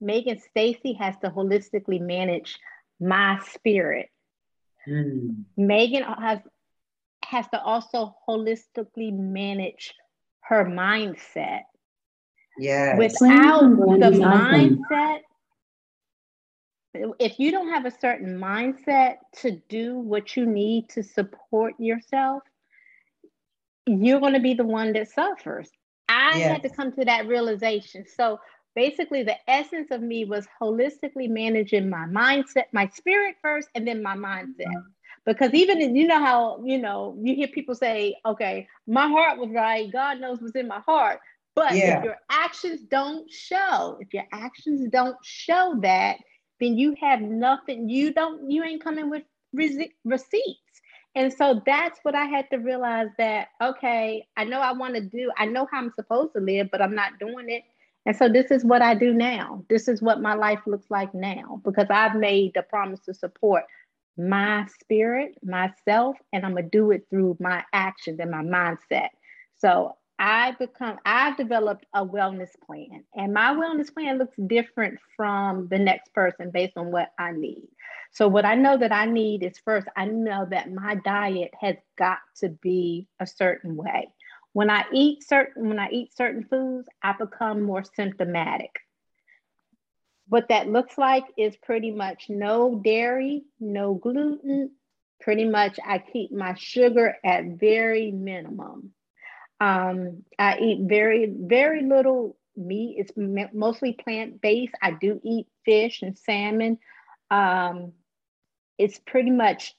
[0.00, 2.58] Maegan Stacy has to holistically manage
[2.98, 4.08] my spirit.
[4.88, 5.44] Mm.
[5.56, 6.38] Maegan has
[7.24, 9.94] has to also holistically manage
[10.40, 11.62] her mindset.
[12.60, 12.96] Yeah.
[12.96, 15.20] Without the mindset,
[17.18, 22.42] if you don't have a certain mindset to do what you need to support yourself,
[23.86, 25.70] you're going to be the one that suffers.
[26.08, 26.52] I yeah.
[26.52, 28.04] had to come to that realization.
[28.06, 28.38] So
[28.74, 34.02] basically, the essence of me was holistically managing my mindset, my spirit first, and then
[34.02, 34.66] my mindset.
[34.66, 34.88] Mm-hmm.
[35.24, 39.38] Because even in, you know how you know you hear people say, "Okay, my heart
[39.38, 39.90] was right.
[39.92, 41.20] God knows what's in my heart."
[41.60, 41.98] But yeah.
[41.98, 46.16] if your actions don't show, if your actions don't show that,
[46.58, 47.86] then you have nothing.
[47.86, 48.50] You don't.
[48.50, 50.80] You ain't coming with receipts.
[51.14, 55.02] And so that's what I had to realize that, okay, I know I want to
[55.02, 57.64] do, I know how I'm supposed to live, but I'm not doing it.
[58.06, 59.62] And so this is what I do now.
[59.68, 63.64] This is what my life looks like now because I've made the promise to support
[64.16, 69.08] my spirit, myself, and I'm to do it through my actions and my mindset.
[69.58, 75.66] So I become I've developed a wellness plan and my wellness plan looks different from
[75.68, 77.68] the next person based on what I need.
[78.12, 81.76] So what I know that I need is first I know that my diet has
[81.96, 84.08] got to be a certain way.
[84.52, 88.76] When I eat certain when I eat certain foods, I become more symptomatic.
[90.28, 94.72] What that looks like is pretty much no dairy, no gluten.
[95.22, 98.92] Pretty much I keep my sugar at very minimum
[99.60, 102.96] um, I eat very, very little meat.
[102.98, 103.12] It's
[103.52, 104.74] mostly plant based.
[104.82, 106.78] I do eat fish and salmon.
[107.30, 107.92] Um,
[108.78, 109.74] it's pretty much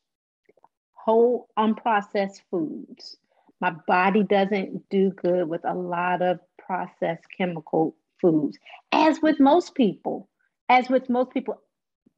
[0.93, 3.17] whole unprocessed foods.
[3.59, 8.57] My body doesn't do good with a lot of processed chemical foods,
[8.91, 10.29] as with most people,
[10.69, 11.59] as with most people.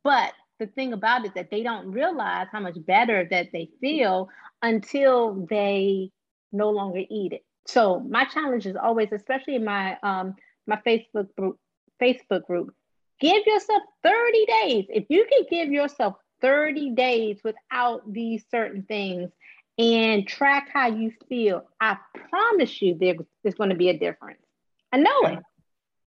[0.04, 4.30] But the thing about it that they don't realize how much better that they feel
[4.62, 6.12] until they
[6.52, 7.44] no longer eat it.
[7.66, 10.36] So my challenge is always, especially in my um,
[10.68, 11.58] my Facebook group,
[12.02, 12.74] Facebook group,
[13.20, 14.86] give yourself 30 days.
[14.90, 19.32] If you can give yourself 30 days without these certain things
[19.78, 21.98] and track how you feel, I
[22.30, 24.42] promise you there, there's going to be a difference.
[24.92, 25.40] I know it.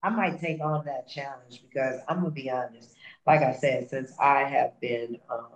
[0.03, 2.95] I might take on that challenge because I'm gonna be honest.
[3.27, 5.47] Like I said, since I have been um,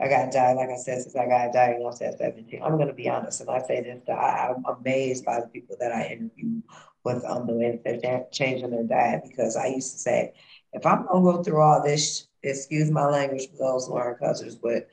[0.00, 2.62] I got died, like I said, since I got diagnosed at 17.
[2.62, 5.92] I'm gonna be honest, and I say this, I, I'm amazed by the people that
[5.92, 6.62] I interview
[7.04, 10.34] with on the way that they're changing their diet because I used to say,
[10.72, 14.88] if I'm gonna go through all this, excuse my language for those Lauren cousins, but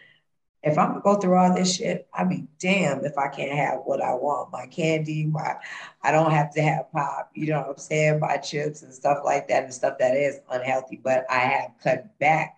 [0.63, 3.81] if I'm gonna go through all this shit, I'd be damned if I can't have
[3.85, 4.51] what I want.
[4.51, 5.57] My candy, my
[6.01, 9.19] I don't have to have pop, you know what I'm saying, my chips and stuff
[9.23, 12.54] like that and stuff that is unhealthy, but I have cut back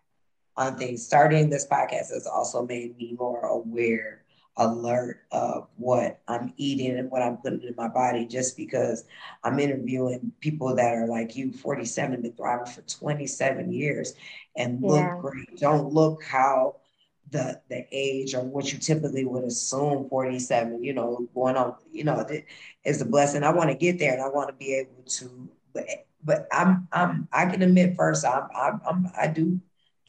[0.58, 1.06] on things.
[1.06, 4.24] Starting this podcast has also made me more aware,
[4.58, 9.06] alert of what I'm eating and what I'm putting in my body just because
[9.44, 14.16] I'm interviewing people that are like you, 47, been thriving for 27 years
[14.56, 15.18] and look yeah.
[15.22, 15.58] great.
[15.58, 16.78] Don't look how
[17.32, 22.04] the the age or what you typically would assume 47 you know going on you
[22.04, 22.26] know
[22.86, 25.50] is a blessing i want to get there and i want to be able to
[25.74, 25.84] but
[26.24, 29.60] but i'm i'm i can admit first i'm i'm, I'm i do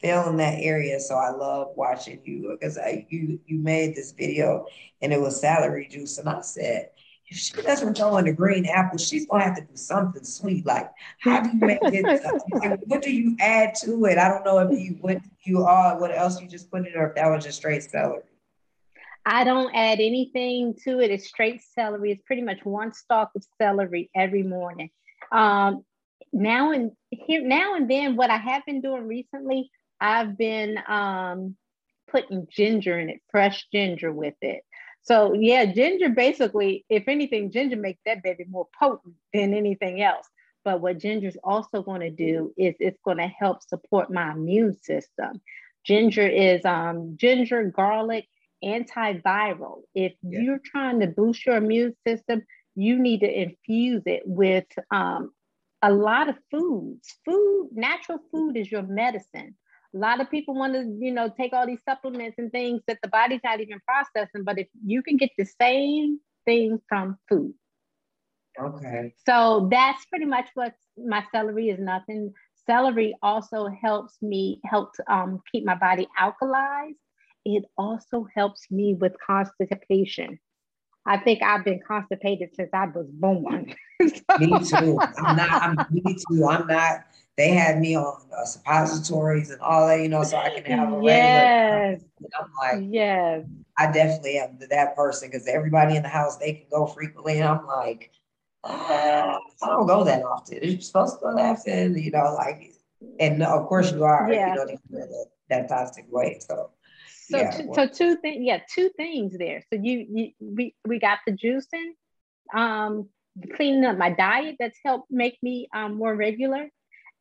[0.01, 0.99] fell in that area.
[0.99, 4.65] So I love watching you because I you you made this video
[5.01, 6.17] and it was celery juice.
[6.17, 6.89] And I said,
[7.27, 10.65] if she doesn't throw in the green apple, she's gonna have to do something sweet.
[10.65, 12.79] Like, how do you make it?
[12.87, 14.17] what do you add to it?
[14.17, 17.09] I don't know if you what you are, what else you just put it, or
[17.09, 18.23] if that was just straight celery.
[19.25, 21.11] I don't add anything to it.
[21.11, 22.11] It's straight celery.
[22.11, 24.89] It's pretty much one stalk of celery every morning.
[25.31, 25.83] Um,
[26.33, 31.55] now and here, now and then, what I have been doing recently, I've been um,
[32.09, 34.63] putting ginger in it, fresh ginger with it.
[35.01, 40.27] So yeah, ginger basically, if anything, ginger makes that baby more potent than anything else.
[40.65, 44.31] But what ginger is also going to do is it's going to help support my
[44.31, 45.41] immune system.
[45.85, 48.27] Ginger is um, ginger, garlic,
[48.63, 49.81] antiviral.
[49.95, 50.41] If yeah.
[50.41, 52.43] you're trying to boost your immune system,
[52.75, 55.31] you need to infuse it with um,
[55.81, 57.15] a lot of foods.
[57.25, 59.55] Food, natural food is your medicine.
[59.95, 62.99] A lot of people want to, you know, take all these supplements and things that
[63.01, 64.43] the body's not even processing.
[64.43, 67.53] But if you can get the same thing from food.
[68.59, 69.13] Okay.
[69.25, 72.33] So that's pretty much what my celery is nothing.
[72.65, 76.95] Celery also helps me help um, keep my body alkalized.
[77.45, 80.39] It also helps me with constipation.
[81.05, 83.73] I think I've been constipated since I was born.
[84.01, 84.37] so.
[84.39, 84.99] Me too.
[85.17, 85.61] I'm not.
[85.63, 86.45] I'm, me too.
[86.45, 87.05] I'm not
[87.39, 90.93] they had me on uh, suppositories and all that, you know, so I can have
[90.93, 92.01] a yes.
[92.01, 92.29] regular.
[92.37, 93.45] I'm like, yes,
[93.77, 97.47] I definitely am that person because everybody in the house they can go frequently, and
[97.47, 98.11] I'm like,
[98.65, 100.59] uh, I don't go that often.
[100.61, 102.73] You're supposed to go that often, you know, like,
[103.21, 104.49] and of course you are, yeah.
[104.49, 106.39] you know, that, that toxic way.
[106.41, 106.71] So.
[107.29, 109.61] So, yeah, two, so two things, yeah, two things there.
[109.71, 111.91] So you, you, we, we got the juicing,
[112.55, 113.07] um,
[113.55, 116.69] cleaning up my diet that's helped make me um, more regular,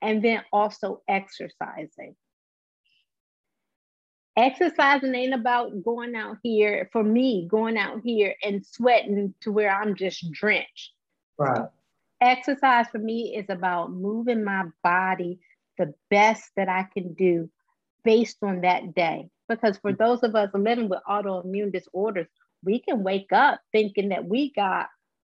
[0.03, 2.15] and then also exercising.
[4.37, 9.71] Exercising ain't about going out here, for me, going out here and sweating to where
[9.71, 10.93] I'm just drenched.
[11.37, 11.67] Right.
[12.21, 15.41] Exercise for me is about moving my body
[15.77, 17.51] the best that I can do
[18.05, 19.29] based on that day.
[19.49, 19.99] Because for mm.
[19.99, 22.27] those of us living with autoimmune disorders,
[22.63, 24.89] we can wake up thinking that we got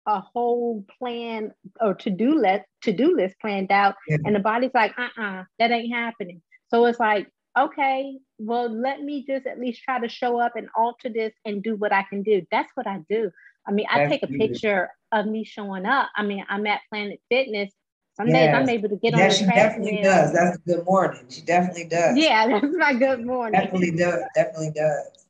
[0.08, 4.18] a whole plan or to-do list to-do list planned out yeah.
[4.24, 6.42] and the body's like uh-uh that ain't happening.
[6.70, 10.70] So it's like okay well let me just at least try to show up and
[10.76, 12.42] alter this and do what i can do.
[12.52, 13.30] That's what i do.
[13.68, 16.10] I mean i take a picture of me showing up.
[16.16, 17.72] I mean i'm at planet fitness.
[18.16, 18.36] Some yes.
[18.36, 20.34] days i'm able to get yeah, on the she definitely does.
[20.34, 21.26] That's a good morning.
[21.30, 22.18] She definitely does.
[22.18, 23.60] Yeah that's my good morning.
[23.60, 24.24] Definitely does.
[24.36, 25.27] Definitely does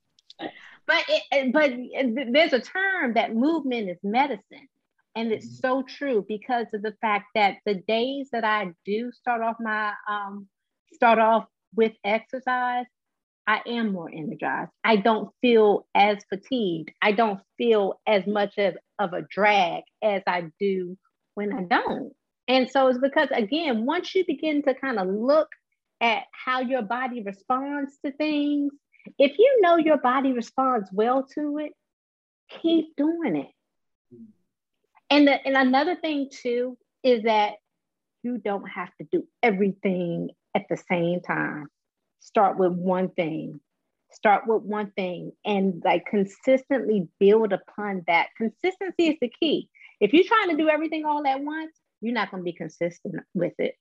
[0.88, 1.72] but it, but
[2.32, 4.68] there's a term that movement is medicine.
[5.16, 5.68] And it's mm-hmm.
[5.68, 9.92] so true because of the fact that the days that i do start off my
[10.08, 10.48] um
[10.94, 11.46] start off
[11.76, 12.86] with exercise
[13.48, 14.72] i am more energized.
[14.84, 16.92] I don't feel as fatigued.
[17.02, 20.98] I don't feel as much of, of a drag as i do
[21.34, 22.14] when i don't.
[22.48, 25.50] And so it's because again once you begin to kind of look
[26.00, 28.72] at how your body responds to things
[29.18, 31.74] if you know your body responds well to it,
[32.62, 33.52] keep doing it.
[35.10, 37.54] And, the, and another thing too is that
[38.24, 41.68] you don't have to do everything at the same time.
[42.20, 43.60] Start with one thing.
[44.12, 48.28] Start with one thing and like consistently build upon that.
[48.38, 49.70] Consistency is the key.
[50.00, 53.16] If you're trying to do everything all at once, you're not going to be consistent
[53.34, 53.76] with it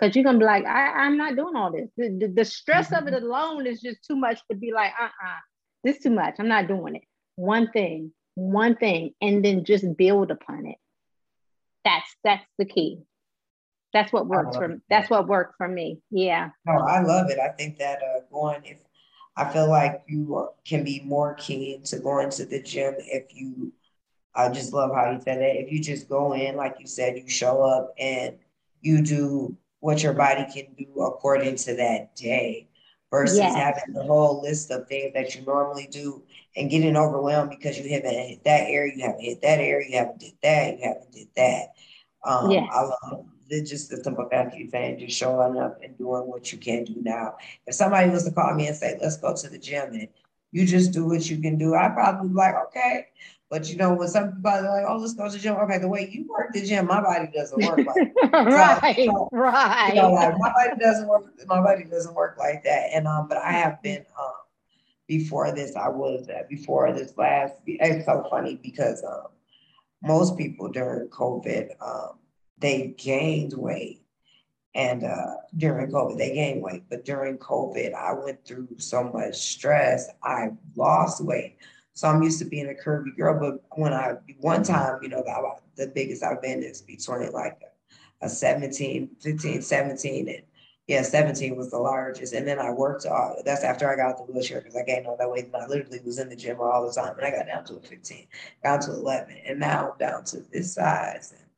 [0.00, 1.88] because you're gonna be like, I, am not doing all this.
[1.96, 3.06] The, the, the stress mm-hmm.
[3.06, 3.26] of it mm-hmm.
[3.26, 5.38] alone is just too much to be like, uh-uh,
[5.84, 6.36] this too much.
[6.38, 7.02] I'm not doing it.
[7.36, 10.76] One thing, one thing, and then just build upon it.
[11.84, 13.00] That's that's the key.
[13.92, 14.76] That's what works for me.
[14.88, 16.00] That's what worked for me.
[16.10, 16.50] Yeah.
[16.64, 17.38] No, I love it.
[17.40, 18.78] I think that uh, going if
[19.36, 23.72] I feel like you can be more keen to going to the gym if you.
[24.32, 25.60] I just love how you said that.
[25.60, 28.36] If you just go in, like you said, you show up and
[28.80, 32.68] you do what your body can do according to that day
[33.10, 33.54] versus yes.
[33.54, 36.22] having the whole list of things that you normally do
[36.56, 39.98] and getting overwhelmed because you haven't hit that area, you haven't hit that area, you
[39.98, 41.68] haven't did that, you haven't did that.
[42.24, 42.68] Um, yes.
[42.72, 43.62] I love it.
[43.64, 46.94] Just the simple fact you saying just showing up and doing what you can do
[47.02, 47.34] now.
[47.66, 50.08] If somebody was to call me and say, let's go to the gym and
[50.52, 53.06] you just do what you can do, I'd probably be like, okay.
[53.50, 55.56] But you know, when some people are like, oh, let's go to the gym.
[55.56, 59.92] Okay, the way you work the gym, my body doesn't work like right, so, right.
[59.92, 62.90] You know, like my body doesn't work, my body doesn't work like that.
[62.94, 64.32] And um, but I have been um
[65.08, 69.26] before this, I was that before this last it's so funny because um
[70.02, 72.18] most people during COVID, um,
[72.58, 74.02] they gained weight.
[74.74, 76.84] And uh, during COVID, they gained weight.
[76.88, 81.56] But during COVID, I went through so much stress, I lost weight.
[82.00, 85.22] So I'm used to being a curvy girl, but when I one time, you know,
[85.22, 87.60] the, the biggest I've been is between like
[88.22, 90.42] a, a 17, 15, 17, and
[90.86, 92.32] yeah, 17 was the largest.
[92.32, 95.18] And then I worked all that's after I got the wheelchair because I gained all
[95.18, 97.18] that weight and I literally was in the gym all the time.
[97.18, 98.26] And I got down to a 15,
[98.64, 101.34] down to 11, and now I'm down to this size.
[101.36, 101.49] And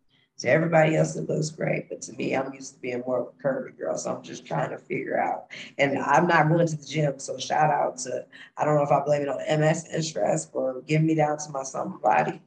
[0.43, 3.29] to everybody else, it looks great, but to me, I'm used to being more of
[3.29, 3.97] a curvy girl.
[3.97, 5.47] So I'm just trying to figure out.
[5.79, 7.21] And I'm not going to the gym.
[7.21, 8.27] So shout out to,
[8.57, 11.39] I don't know if I blame it on MS and stress or getting me down
[11.39, 12.43] to my summer body.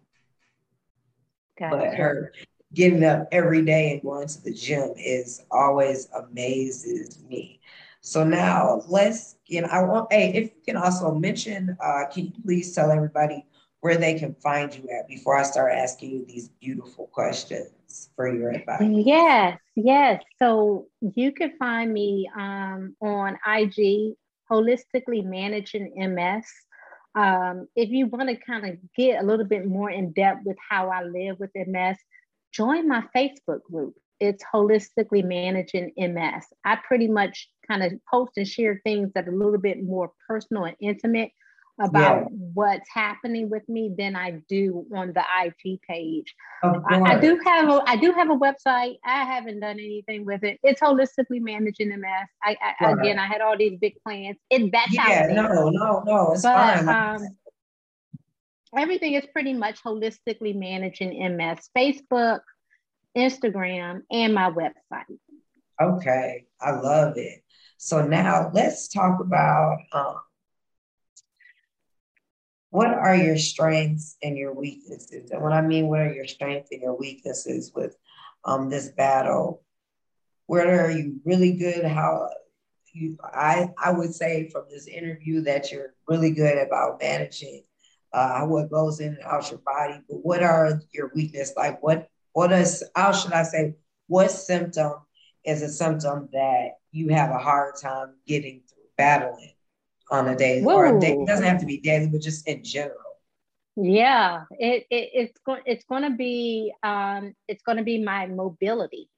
[1.58, 1.78] Gotcha.
[1.78, 2.34] But her
[2.74, 7.62] getting up every day and going to the gym is always amazes me.
[8.02, 12.26] So now let's, you know, I want, hey, if you can also mention, uh, can
[12.26, 13.46] you please tell everybody
[13.86, 18.36] where they can find you at before I start asking you these beautiful questions for
[18.36, 18.82] your advice.
[18.82, 20.24] Yes, yes.
[20.40, 24.16] So you can find me um, on IG,
[24.52, 26.48] Holistically Managing MS.
[27.14, 30.58] Um, if you want to kind of get a little bit more in depth with
[30.68, 31.98] how I live with MS,
[32.52, 33.94] join my Facebook group.
[34.20, 36.44] It's Holistically Managing MS.
[36.66, 40.12] I pretty much kind of post and share things that are a little bit more
[40.28, 41.30] personal and intimate
[41.80, 42.38] about yeah.
[42.54, 46.34] what's happening with me than I do on the IG page.
[46.64, 48.98] I, I, do have a I do have a website.
[49.06, 50.60] I haven't done anything with it.
[50.64, 52.06] It's holistically managing MS.
[52.44, 53.00] I, I right.
[53.00, 54.38] again I had all these big plans.
[54.50, 56.90] It that's yeah, no, no, no, it's but, fine.
[56.90, 57.28] Um,
[58.78, 61.70] everything is pretty much holistically managing MS.
[61.78, 62.40] Facebook,
[63.18, 65.18] Instagram, and my website.
[65.82, 67.42] Okay, I love it.
[67.78, 70.16] So now let's talk about um,
[72.76, 75.32] what are your strengths and your weaknesses?
[75.32, 77.96] And what I mean, what are your strengths and your weaknesses with
[78.44, 79.64] um, this battle?
[80.48, 81.86] Where are you really good?
[81.86, 82.30] How
[82.92, 83.18] you?
[83.24, 87.64] I I would say from this interview that you're really good about managing
[88.12, 90.02] uh, what goes in and out your body.
[90.10, 91.54] But what are your weakness?
[91.56, 93.76] Like what what is how should I say?
[94.08, 94.96] What symptom
[95.46, 99.55] is a symptom that you have a hard time getting through battling?
[100.12, 100.76] On a daily Whoa.
[100.76, 101.14] or a day.
[101.14, 102.98] It doesn't have to be daily, but just in general.
[103.76, 108.26] Yeah, it, it it's going it's going to be um it's going to be my
[108.28, 109.10] mobility.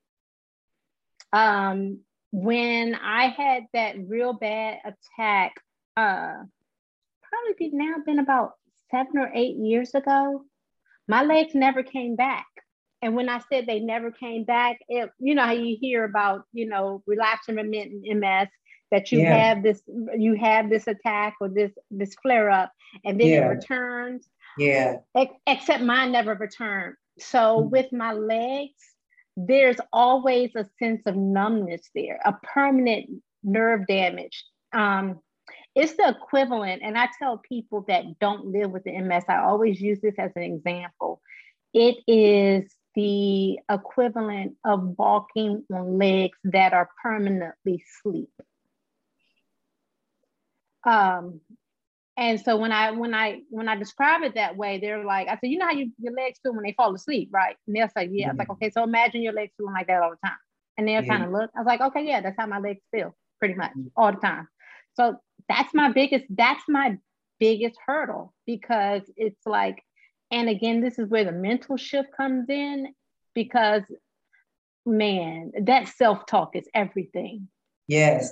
[1.32, 2.00] Um,
[2.32, 5.54] when I had that real bad attack,
[5.96, 6.34] uh,
[7.22, 8.54] probably be now been about
[8.90, 10.46] seven or eight years ago.
[11.08, 12.48] My legs never came back.
[13.02, 16.46] And when I said they never came back, it, you know how you hear about,
[16.52, 18.50] you know, relapsing remittent MS,
[18.92, 19.36] that you yeah.
[19.36, 19.82] have this
[20.18, 22.72] you have this attack or this this flare up
[23.04, 23.46] and then yeah.
[23.46, 24.28] it returns
[24.58, 24.98] yeah
[25.46, 27.70] except mine never returned so mm-hmm.
[27.70, 28.74] with my legs
[29.36, 33.10] there's always a sense of numbness there a permanent
[33.44, 35.20] nerve damage um,
[35.76, 39.80] it's the equivalent and i tell people that don't live with the ms i always
[39.80, 41.22] use this as an example
[41.74, 48.32] it is the equivalent of walking on legs that are permanently asleep
[50.84, 51.42] um,
[52.18, 55.34] and so when I when I when I describe it that way, they're like, I
[55.34, 57.56] said, you know how you, your legs feel when they fall asleep, right?
[57.68, 58.30] And they're like, yeah.
[58.30, 58.30] Mm-hmm.
[58.30, 60.38] I was like, okay, so imagine your legs feeling like that all the time.
[60.78, 61.52] And they'll kind of look.
[61.56, 63.88] I was like, okay, yeah, that's how my legs feel, pretty much mm-hmm.
[63.96, 64.48] all the time.
[64.96, 65.18] So
[65.48, 66.98] that's my biggest, that's my
[67.40, 69.84] biggest hurdle because it's like,
[70.32, 72.94] and again, this is where the mental shift comes in
[73.36, 73.84] because
[74.86, 77.48] man, that self-talk is everything.
[77.88, 78.32] Yes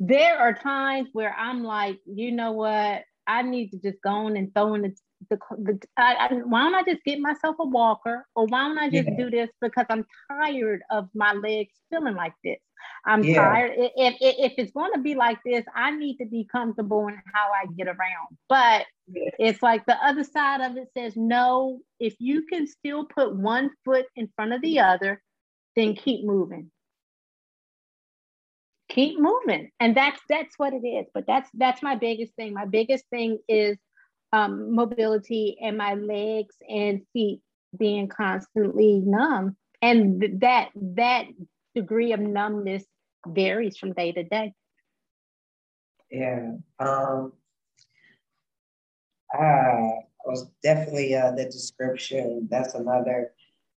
[0.00, 3.02] there are times where I'm like, you know what?
[3.26, 4.94] I need to just go on and throw in the,
[5.30, 8.78] the, the I, I, why don't I just get myself a walker or why don't
[8.78, 9.16] I just yeah.
[9.16, 12.58] do this because I'm tired of my legs feeling like this.
[13.04, 13.42] I'm yeah.
[13.42, 13.72] tired.
[13.76, 17.20] If, if, if it's going to be like this, I need to be comfortable in
[17.32, 18.36] how I get around.
[18.48, 19.30] But yeah.
[19.38, 23.70] it's like the other side of it says, no, if you can still put one
[23.84, 25.22] foot in front of the other,
[25.74, 26.70] then keep moving
[28.96, 29.70] keep moving.
[29.78, 31.06] And that's that's what it is.
[31.14, 32.54] But that's that's my biggest thing.
[32.54, 33.78] My biggest thing is
[34.32, 37.42] um, mobility and my legs and feet
[37.78, 39.56] being constantly numb.
[39.82, 41.26] And th- that that
[41.74, 42.84] degree of numbness
[43.28, 44.54] varies from day to day.
[46.10, 47.32] Yeah um
[49.38, 49.90] uh
[50.24, 52.48] was definitely uh the description.
[52.50, 53.32] That's another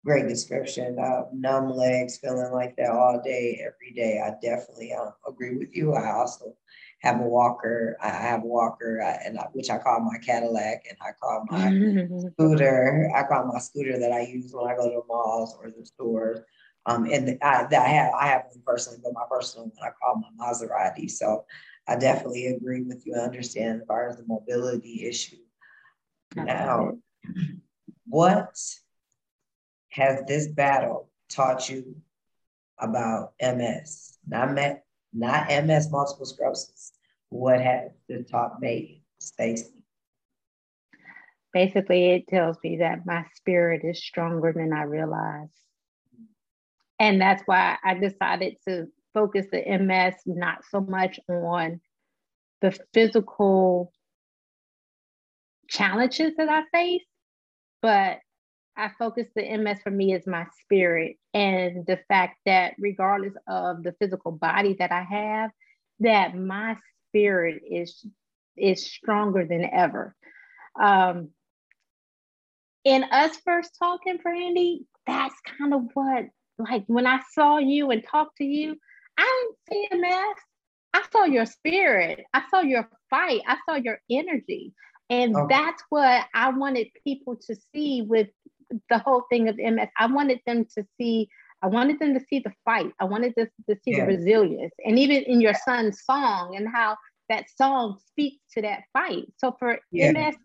[0.07, 0.99] great description.
[1.01, 4.21] Uh, numb legs, feeling like that all day, every day.
[4.25, 5.95] I definitely um, agree with you.
[5.95, 6.55] I also
[7.01, 7.97] have a walker.
[8.01, 11.45] I have a walker, uh, and I, which I call my Cadillac, and I call
[11.51, 13.11] my scooter.
[13.17, 15.85] I call my scooter that I use when I go to the malls or the
[15.85, 16.39] stores.
[16.87, 19.91] Um, and the, I, I have I have one personally, but my personal one I
[20.01, 21.11] call my Maserati.
[21.11, 21.45] So
[21.89, 23.17] I definitely agree with you.
[23.17, 25.37] I understand as far as the mobility issue.
[26.37, 26.93] Now,
[28.07, 28.57] what
[29.97, 31.97] has this battle taught you
[32.79, 34.19] about MS?
[34.27, 36.93] Not met, not MS multiple sclerosis.
[37.31, 39.73] What has it taught me, Stacy?
[41.53, 45.49] Basically, it tells me that my spirit is stronger than I realize.
[46.99, 51.81] And that's why I decided to focus the MS not so much on
[52.61, 53.93] the physical
[55.69, 57.05] challenges that I face,
[57.81, 58.19] but
[58.77, 63.83] I focus the MS for me is my spirit and the fact that regardless of
[63.83, 65.51] the physical body that I have,
[66.01, 66.77] that my
[67.09, 68.05] spirit is
[68.57, 70.15] is stronger than ever.
[70.81, 71.31] Um,
[72.85, 76.27] in us first talking, Brandy, that's kind of what
[76.59, 78.77] like when I saw you and talked to you,
[79.19, 80.37] I didn't see MS.
[80.95, 82.25] I saw your spirit.
[82.33, 83.43] I saw your fight.
[83.47, 84.73] I saw your energy.
[85.09, 85.55] And okay.
[85.55, 88.29] that's what I wanted people to see with
[88.91, 89.89] the whole thing of MS.
[89.99, 91.29] I wanted them to see,
[91.63, 92.93] I wanted them to see the fight.
[93.01, 94.05] I wanted them to see yeah.
[94.05, 94.75] the resilience.
[94.85, 96.97] And even in your son's song and how
[97.29, 99.27] that song speaks to that fight.
[99.39, 100.13] So for yeah.
[100.13, 100.37] MS,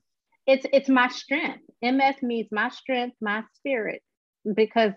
[0.47, 1.63] it's it's my strength.
[1.81, 4.01] MS means my strength, my spirit,
[4.55, 4.93] because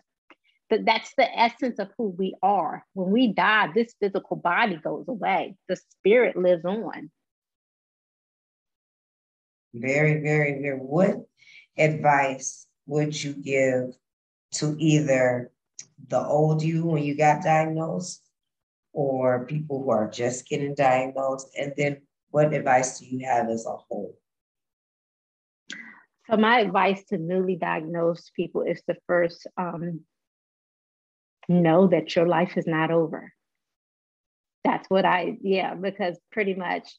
[0.71, 2.85] th- that's the essence of who we are.
[2.95, 5.57] When we die, this physical body goes away.
[5.69, 7.11] The spirit lives on.
[9.75, 10.79] Very, very, very.
[10.79, 11.17] What
[11.77, 13.97] advice would you give
[14.53, 15.51] to either
[16.09, 18.23] the old you when you got diagnosed
[18.93, 21.49] or people who are just getting diagnosed?
[21.59, 24.17] And then what advice do you have as a whole?
[26.31, 30.01] So my advice to newly diagnosed people is to first um,
[31.49, 33.33] know that your life is not over.
[34.65, 36.97] That's what I, yeah, because pretty much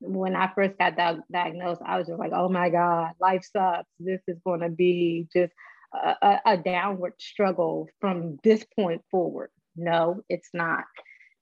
[0.00, 3.88] when I first got di- diagnosed, I was just like, oh my God, life sucks.
[3.98, 5.52] This is going to be just
[5.92, 9.50] a, a, downward struggle from this point forward.
[9.76, 10.84] No, it's not.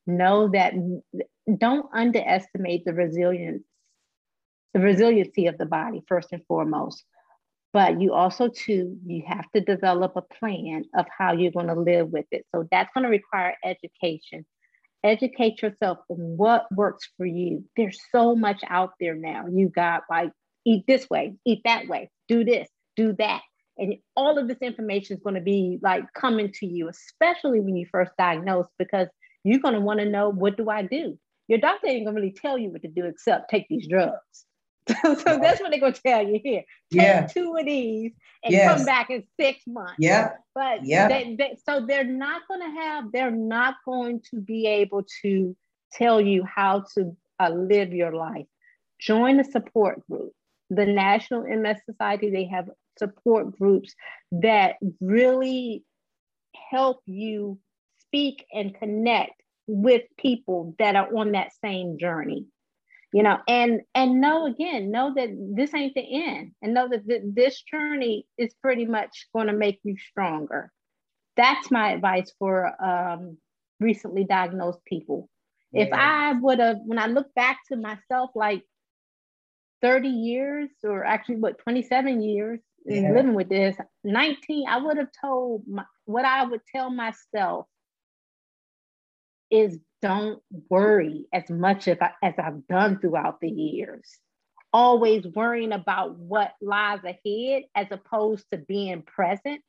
[0.06, 0.74] Know that
[1.58, 3.64] don't underestimate the resilience,
[4.74, 7.04] the resiliency of the body, first and foremost.
[7.72, 11.74] But you also, too, you have to develop a plan of how you're going to
[11.74, 12.46] live with it.
[12.54, 14.46] So that's going to require education.
[15.04, 17.62] Educate yourself on what works for you.
[17.76, 19.44] There's so much out there now.
[19.52, 20.30] You got like,
[20.64, 23.42] eat this way, eat that way, do this, do that.
[23.76, 27.76] And all of this information is going to be like coming to you, especially when
[27.76, 29.08] you first diagnosed, because
[29.44, 31.18] you're going to want to know what do I do?
[31.48, 34.46] Your doctor ain't going to really tell you what to do except take these drugs.
[35.02, 36.62] so, so that's what they're going to tell you here.
[36.92, 37.26] Take yeah.
[37.26, 38.12] two of these
[38.42, 38.76] and yes.
[38.76, 39.94] come back in six months.
[39.98, 40.32] Yeah.
[40.54, 41.08] But yeah.
[41.08, 45.56] They, they, so they're not going to have, they're not going to be able to
[45.92, 48.46] tell you how to uh, live your life.
[49.00, 50.32] Join a support group.
[50.70, 52.68] The National MS Society, they have
[52.98, 53.94] support groups
[54.32, 55.84] that really
[56.70, 57.58] help you
[58.00, 62.46] speak and connect with people that are on that same journey
[63.14, 67.06] you know and and know again know that this ain't the end and know that
[67.06, 70.72] th- this journey is pretty much going to make you stronger
[71.36, 73.38] that's my advice for um,
[73.78, 75.30] recently diagnosed people
[75.72, 75.84] yeah.
[75.84, 78.64] if i would have when i look back to myself like
[79.80, 83.12] 30 years or actually what 27 years yeah.
[83.12, 87.66] living with this 19 i would have told my, what i would tell myself
[89.54, 94.18] is don't worry as much as, I, as I've done throughout the years.
[94.72, 99.62] Always worrying about what lies ahead as opposed to being present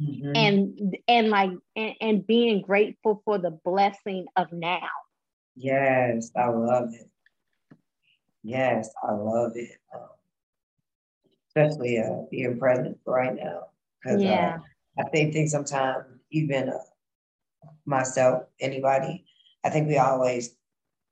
[0.00, 0.32] mm-hmm.
[0.34, 4.88] and and like and, and being grateful for the blessing of now.
[5.54, 7.08] Yes, I love it.
[8.42, 9.76] Yes, I love it.
[9.94, 10.08] Um,
[11.48, 13.64] especially uh, being present right now.
[14.02, 14.58] Because uh, yeah.
[14.98, 16.78] uh, I think, think sometimes even uh,
[17.86, 19.24] myself, anybody,
[19.64, 20.54] I think we always,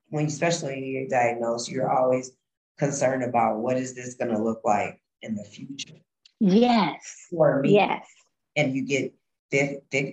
[0.08, 2.32] when you especially you're diagnosed, you're always
[2.78, 5.94] concerned about what is this going to look like in the future.
[6.40, 7.28] Yes.
[7.30, 7.74] For me.
[7.74, 8.06] Yes.
[8.56, 9.14] And you get,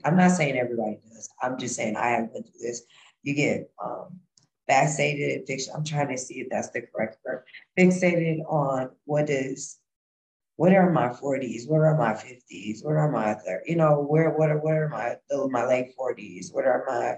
[0.05, 1.29] I'm not saying everybody does.
[1.41, 2.83] I'm just saying I have been through this.
[3.23, 4.19] You get um,
[4.69, 5.49] fixated.
[5.75, 7.43] I'm trying to see if that's the correct word.
[7.77, 9.77] Fixated on what is
[10.61, 11.67] what are my 40s?
[11.67, 12.85] What are my 50s?
[12.85, 13.35] What are my,
[13.65, 15.15] you know, where, what are, what are my,
[15.49, 16.53] my late 40s?
[16.53, 17.15] What are my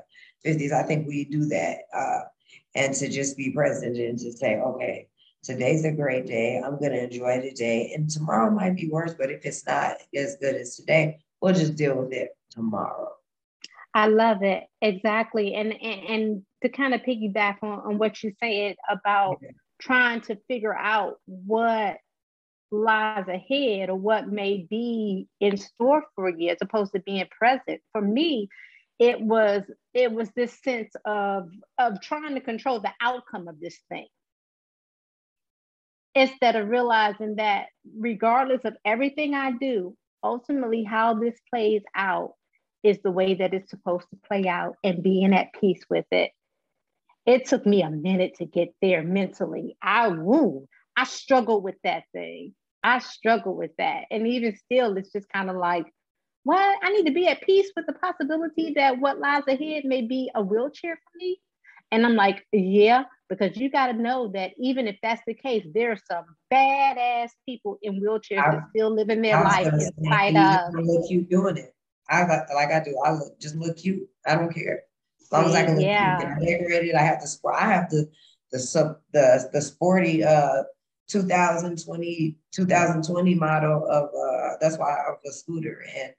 [0.49, 0.71] 50s?
[0.71, 1.79] I think we do that.
[1.93, 2.21] Uh,
[2.73, 5.09] and to just be present and to say, okay,
[5.43, 6.61] today's a great day.
[6.63, 7.91] I'm going to enjoy the day.
[7.93, 11.75] And tomorrow might be worse, but if it's not as good as today, we'll just
[11.75, 13.09] deal with it tomorrow.
[13.93, 14.63] I love it.
[14.81, 15.53] Exactly.
[15.55, 19.43] And, and, and to kind of piggyback on, on what you said about
[19.81, 21.97] trying to figure out what
[22.73, 27.81] lies ahead or what may be in store for you as opposed to being present.
[27.91, 28.49] For me
[28.99, 29.63] it was
[29.93, 34.07] it was this sense of of trying to control the outcome of this thing.
[36.15, 37.67] Instead of realizing that
[37.97, 42.33] regardless of everything i do ultimately how this plays out
[42.83, 46.31] is the way that it's supposed to play out and being at peace with it.
[47.25, 49.77] It took me a minute to get there mentally.
[49.81, 52.53] I woo i struggled with that thing
[52.83, 54.05] I struggle with that.
[54.11, 55.85] And even still, it's just kind of like,
[56.43, 56.77] what?
[56.83, 60.29] I need to be at peace with the possibility that what lies ahead may be
[60.35, 61.39] a wheelchair for me.
[61.91, 65.65] And I'm like, yeah, because you got to know that even if that's the case,
[65.73, 70.35] there are some badass people in wheelchairs I, that still living their life in spite
[70.35, 70.73] of.
[70.73, 71.73] Look cute doing it.
[72.09, 72.99] I got like I do.
[73.05, 74.07] I look just look cute.
[74.25, 74.83] I don't care
[75.21, 76.35] as long as I can look yeah.
[76.35, 76.59] cute.
[76.59, 76.95] Decorated.
[76.95, 77.55] I have to sport.
[77.57, 78.05] I have to
[78.51, 80.63] the sub the the sporty uh
[81.07, 86.13] 2020 2020 model of uh that's why I of a scooter and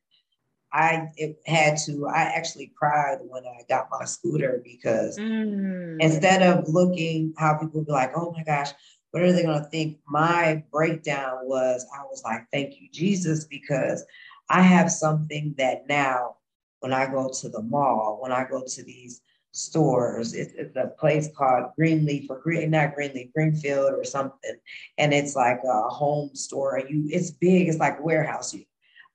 [0.73, 5.97] I it had to I actually cried when I got my scooter because mm.
[6.01, 8.73] instead of looking how people be like oh my gosh
[9.13, 13.45] what are they going to think my breakdown was I was like thank you Jesus
[13.45, 14.05] because
[14.51, 16.37] I have something that now
[16.81, 19.23] when I go to the mall when I go to these
[19.55, 20.35] stores.
[20.35, 24.57] It's, it's a place called Greenleaf or Green, not Greenleaf, Greenfield or something.
[24.99, 26.83] And it's like a home store.
[26.89, 27.69] You, it's big.
[27.69, 28.53] It's like warehouse.
[28.53, 28.65] You,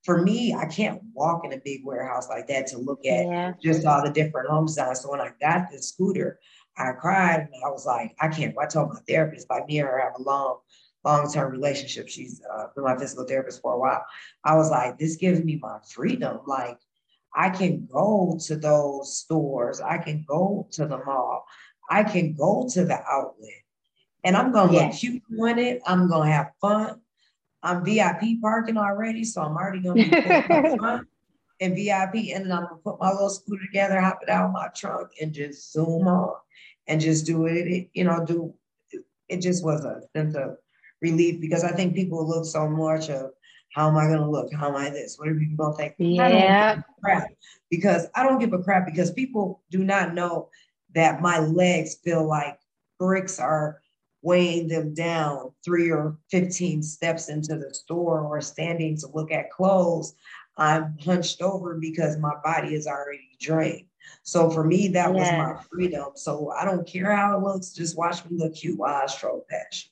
[0.04, 3.54] for me, I can't walk in a big warehouse like that to look at yeah.
[3.62, 5.02] just all the different home designs.
[5.02, 6.40] So when I got this scooter,
[6.78, 8.56] I cried and I was like, I can't.
[8.58, 10.60] I told my therapist, like me and her have a long
[11.06, 12.10] long-term relationship.
[12.10, 14.06] She's uh, been my physical therapist for a while.
[14.44, 16.40] I was like, this gives me my freedom.
[16.46, 16.78] Like
[17.36, 19.82] I can go to those stores.
[19.82, 21.46] I can go to the mall.
[21.90, 23.64] I can go to the outlet.
[24.24, 25.82] And I'm gonna look cute doing it.
[25.86, 27.02] I'm gonna have fun.
[27.64, 30.10] I'm VIP parking already, so I'm already gonna be
[30.78, 31.08] fun
[31.62, 34.54] and VIP, and then I'm gonna put my little scooter together, hop it out of
[34.54, 36.36] my trunk, and just zoom on
[36.88, 37.90] and just do it.
[37.94, 38.54] You know, do
[39.28, 40.58] it just was a sense of
[41.02, 43.32] relief because I think people look so much of
[43.74, 44.54] how am I gonna look?
[44.54, 45.18] How am I this?
[45.18, 45.96] What are people gonna think?
[45.98, 46.82] Yeah.
[47.02, 47.28] crap
[47.70, 50.50] because I don't give a crap because people do not know
[50.96, 52.58] that my legs feel like
[52.98, 53.82] bricks are
[54.22, 59.52] weighing them down three or 15 steps into the store or standing to look at
[59.52, 60.16] clothes.
[60.58, 63.86] I'm hunched over because my body is already drained.
[64.24, 65.16] So for me, that yes.
[65.16, 66.10] was my freedom.
[66.16, 69.46] So I don't care how it looks, just watch me look cute while I stroll
[69.50, 69.92] past you.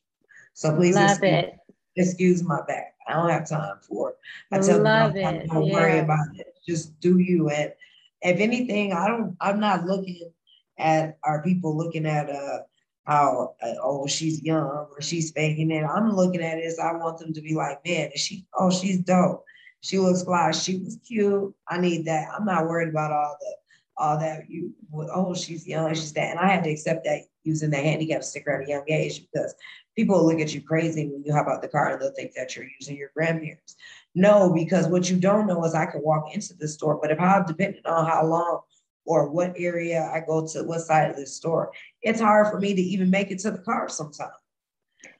[0.54, 1.60] So please Love excuse, it.
[1.96, 2.96] excuse my back.
[3.08, 4.16] I don't have time for it.
[4.52, 5.50] I tell Love them, it.
[5.50, 5.74] don't, yeah.
[5.74, 6.56] worry about it.
[6.68, 7.50] Just do you.
[7.50, 7.74] And
[8.22, 10.32] if anything, I don't, I'm not looking
[10.78, 12.60] at our people looking at uh
[13.06, 15.84] how uh, oh she's young or she's faking it.
[15.84, 18.70] I'm looking at it as I want them to be like, man, is she oh
[18.70, 19.44] she's dope.
[19.82, 20.52] She looks fly.
[20.52, 21.56] She was cute.
[21.68, 22.28] I need that.
[22.38, 23.56] I'm not worried about all the
[23.98, 27.70] all that you oh she's young she's that and i had to accept that using
[27.70, 29.56] the handicap sticker at a young age because
[29.98, 32.56] people look at you crazy when you hop out the car and they'll think that
[32.56, 33.76] you're using your grandparents.
[34.16, 37.20] No because what you don't know is i can walk into the store but if
[37.20, 38.62] i depending on how long
[39.06, 41.72] or what area i go to what side of the store
[42.02, 44.32] it's hard for me to even make it to the car sometimes.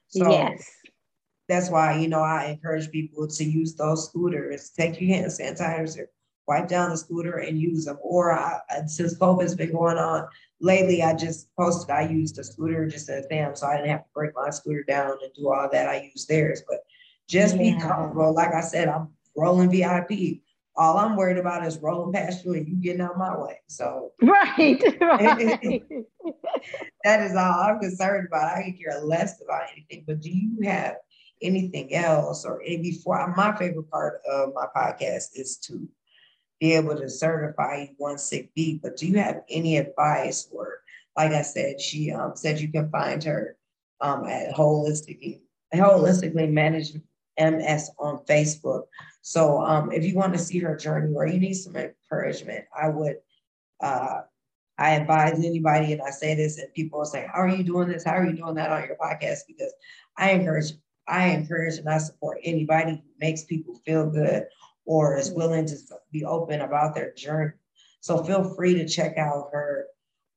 [0.08, 0.70] So yes.
[1.48, 6.06] that's why you know i encourage people to use those scooters take your hand sanitizer
[6.48, 7.98] wipe down the scooter and use them.
[8.00, 10.26] Or I, since COVID's been going on
[10.60, 14.04] lately, I just posted I used a scooter just as damn, so I didn't have
[14.04, 15.88] to break my scooter down and do all that.
[15.88, 16.78] I use theirs, but
[17.28, 17.74] just yeah.
[17.74, 18.34] be comfortable.
[18.34, 20.40] Like I said, I'm rolling VIP.
[20.74, 23.60] All I'm worried about is rolling past you and you getting out my way.
[23.66, 25.82] So right, right.
[27.04, 28.56] that is all I'm concerned about.
[28.56, 30.04] I can care less about anything.
[30.06, 30.96] But do you have
[31.42, 35.88] anything else or any before my favorite part of my podcast is to
[36.60, 38.78] be able to certify you one sick B.
[38.82, 40.80] But do you have any advice or
[41.16, 43.56] like I said, she um, said you can find her
[44.00, 45.40] um, at holistically
[45.74, 47.00] holistically managed
[47.38, 48.84] MS on Facebook.
[49.22, 52.88] So um, if you want to see her journey or you need some encouragement, I
[52.88, 53.16] would
[53.80, 54.20] uh,
[54.78, 57.88] I advise anybody, and I say this, and people will say, "How are you doing
[57.88, 58.04] this?
[58.04, 59.72] How are you doing that on your podcast?" Because
[60.16, 60.72] I encourage,
[61.08, 64.46] I encourage, and I support anybody who makes people feel good
[64.88, 65.76] or is willing to
[66.10, 67.52] be open about their journey.
[68.00, 69.84] So feel free to check out her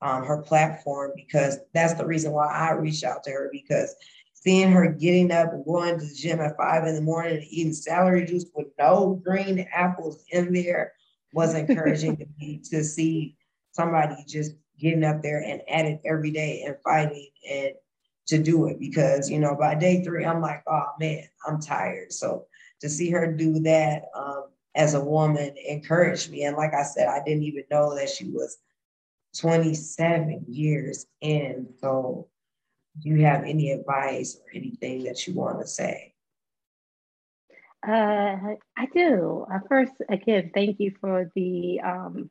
[0.01, 3.95] um, her platform because that's the reason why I reached out to her because
[4.33, 7.45] seeing her getting up and going to the gym at five in the morning and
[7.49, 10.93] eating celery juice with no green apples in there
[11.33, 13.37] was encouraging to me to see
[13.71, 17.71] somebody just getting up there and at it every day and fighting and
[18.27, 22.11] to do it because you know by day three I'm like oh man I'm tired
[22.11, 22.47] so
[22.81, 26.43] to see her do that um, as a woman encouraged me.
[26.43, 28.57] And like I said, I didn't even know that she was
[29.37, 31.67] 27 years in.
[31.79, 32.27] So,
[33.01, 36.13] do you have any advice or anything that you want to say?
[37.87, 39.45] Uh, I do.
[39.51, 42.29] Uh, first, again, thank you for the um,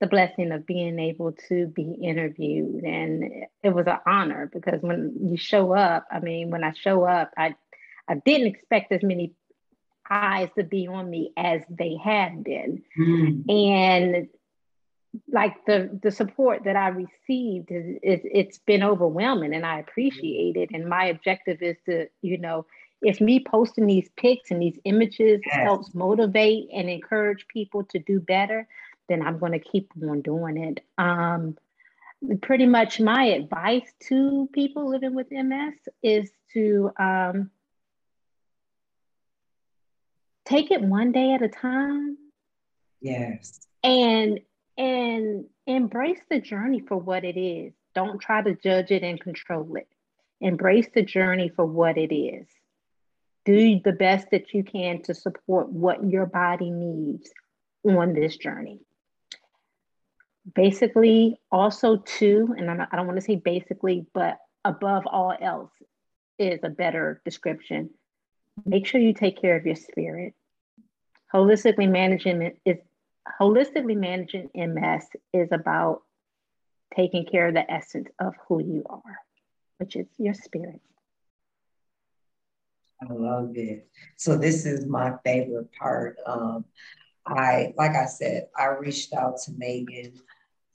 [0.00, 3.24] the blessing of being able to be interviewed, and
[3.62, 7.32] it was an honor because when you show up, I mean, when I show up,
[7.36, 7.56] I
[8.08, 9.34] I didn't expect as many
[10.10, 12.82] eyes to be on me as they have been.
[12.98, 13.50] Mm.
[13.50, 14.28] And
[15.30, 20.56] like the the support that I received is, is it's been overwhelming and I appreciate
[20.56, 20.70] it.
[20.72, 22.66] And my objective is to, you know,
[23.02, 25.56] if me posting these pics and these images yes.
[25.56, 28.66] helps motivate and encourage people to do better,
[29.08, 30.84] then I'm going to keep on doing it.
[30.98, 31.56] Um,
[32.42, 37.50] pretty much my advice to people living with MS is to um,
[40.48, 42.16] take it one day at a time.
[43.00, 43.60] Yes.
[43.82, 44.40] And
[44.76, 47.72] and embrace the journey for what it is.
[47.94, 49.88] Don't try to judge it and control it.
[50.40, 52.46] Embrace the journey for what it is.
[53.44, 57.30] Do the best that you can to support what your body needs
[57.84, 58.80] on this journey.
[60.54, 65.72] Basically, also, too, and I don't want to say basically, but above all else
[66.38, 67.90] is a better description.
[68.64, 70.34] Make sure you take care of your spirit
[71.32, 72.78] holistically managing is
[73.40, 76.02] holistically managing MS is about
[76.96, 79.18] taking care of the essence of who you are,
[79.78, 80.80] which is your spirit.
[83.02, 83.88] I love it.
[84.16, 86.16] So this is my favorite part.
[86.26, 86.64] Um,
[87.26, 90.14] I, like I said, I reached out to Maegan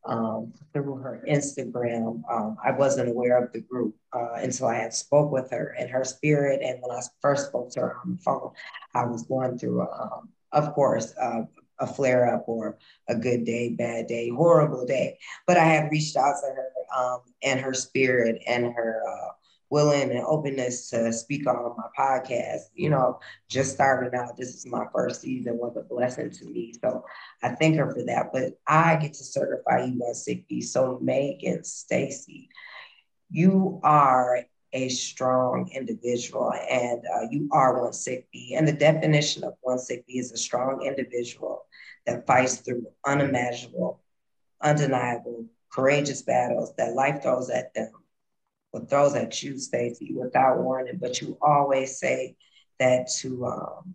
[0.06, 2.22] um, through her Instagram.
[2.30, 5.90] Um, I wasn't aware of the group uh, until I had spoke with her and
[5.90, 6.62] her spirit.
[6.62, 8.52] And when I first spoke to her on the phone,
[8.94, 11.44] I was going through, um, of course, uh,
[11.80, 12.78] a flare up or
[13.08, 15.18] a good day, bad day, horrible day.
[15.48, 19.32] But I had reached out to her um, and her spirit and her uh,
[19.74, 22.70] willing and openness to speak on my podcast.
[22.76, 23.20] You know,
[23.50, 26.76] just starting out, this is my first season was a blessing to me.
[26.80, 27.04] So
[27.42, 28.30] I thank her for that.
[28.32, 30.46] But I get to certify you on sick.
[30.62, 32.50] So Maegan Stacy,
[33.32, 34.42] you are
[34.74, 38.56] a strong individual and uh, you are one sick B.
[38.56, 41.66] And the definition of one sick B is a strong individual
[42.06, 44.02] that fights through unimaginable,
[44.62, 47.92] undeniable, courageous battles that life throws at them
[48.74, 52.36] or throws at you, Stacy, without warning, but you always say
[52.80, 53.94] that to um,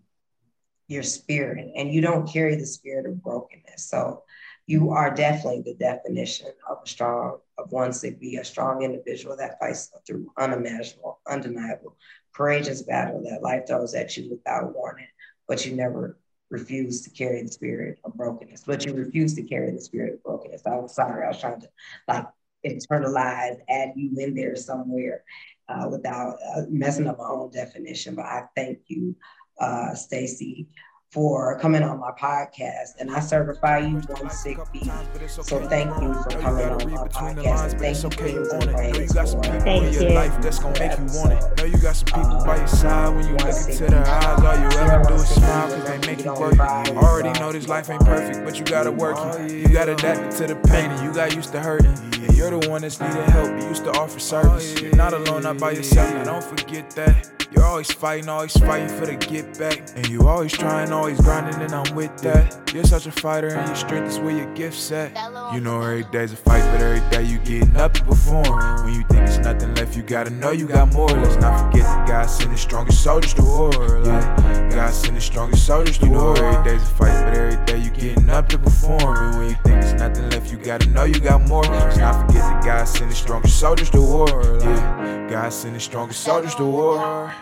[0.87, 3.85] your spirit, and you don't carry the spirit of brokenness.
[3.85, 4.23] So
[4.67, 9.37] you are definitely the definition of a strong, of one to be a strong individual
[9.37, 11.97] that fights through unimaginable, undeniable,
[12.33, 15.09] courageous battle that life throws at you without warning,
[15.49, 16.19] but you never
[16.51, 18.65] refuse to carry the spirit of brokenness.
[18.65, 20.67] But you refuse to carry the spirit of brokenness.
[20.67, 21.69] I was sorry, I was trying to
[22.07, 22.27] like
[22.65, 25.25] internalize, add you in there somewhere
[25.69, 28.15] uh, without uh, messing up my own definition.
[28.15, 29.15] But I thank you,
[29.61, 30.67] uh, Stacy,
[31.11, 32.91] for coming on my podcast.
[32.99, 34.91] And I certify you one sick B.
[35.29, 37.73] So thank you for coming on my podcast.
[37.73, 40.09] And thank you for using brains for Thank you.
[40.11, 41.57] life that's gonna make you want it.
[41.59, 44.41] Know you got some people by your side when you look into their eyes.
[44.41, 46.59] All you ever do is smile cause they make you work.
[46.59, 49.51] Already know this life ain't perfect, but you gotta work it.
[49.51, 51.97] You gotta adapt to the pain and you got used to hurting.
[52.23, 53.49] And you're the one that's needing help.
[53.61, 54.79] You used to offer service.
[54.81, 56.13] You're not alone, not by yourself.
[56.13, 57.38] Now don't forget that.
[57.59, 59.91] You're always fighting, always fighting for the get back.
[59.97, 62.73] And you always trying, always grinding, and I'm with that.
[62.73, 65.11] You're such a fighter, and your strength is where your gift's at.
[65.53, 68.85] You know every day's a fight, but every day you getting up to perform.
[68.85, 71.09] When you think it's nothing left, you gotta know you got more.
[71.09, 73.73] Let's not forget that God sent the strongest soldiers to war.
[73.73, 76.37] Like, God sent the strongest soldiers to war.
[76.37, 79.17] You know every day's a fight, but every day you getting up to perform.
[79.17, 81.65] And when you think it's nothing left, you gotta know you got more.
[81.65, 84.29] Let's not forget that God sent the strongest soldiers to war.
[84.29, 87.35] Like, God sent the strongest soldiers to war.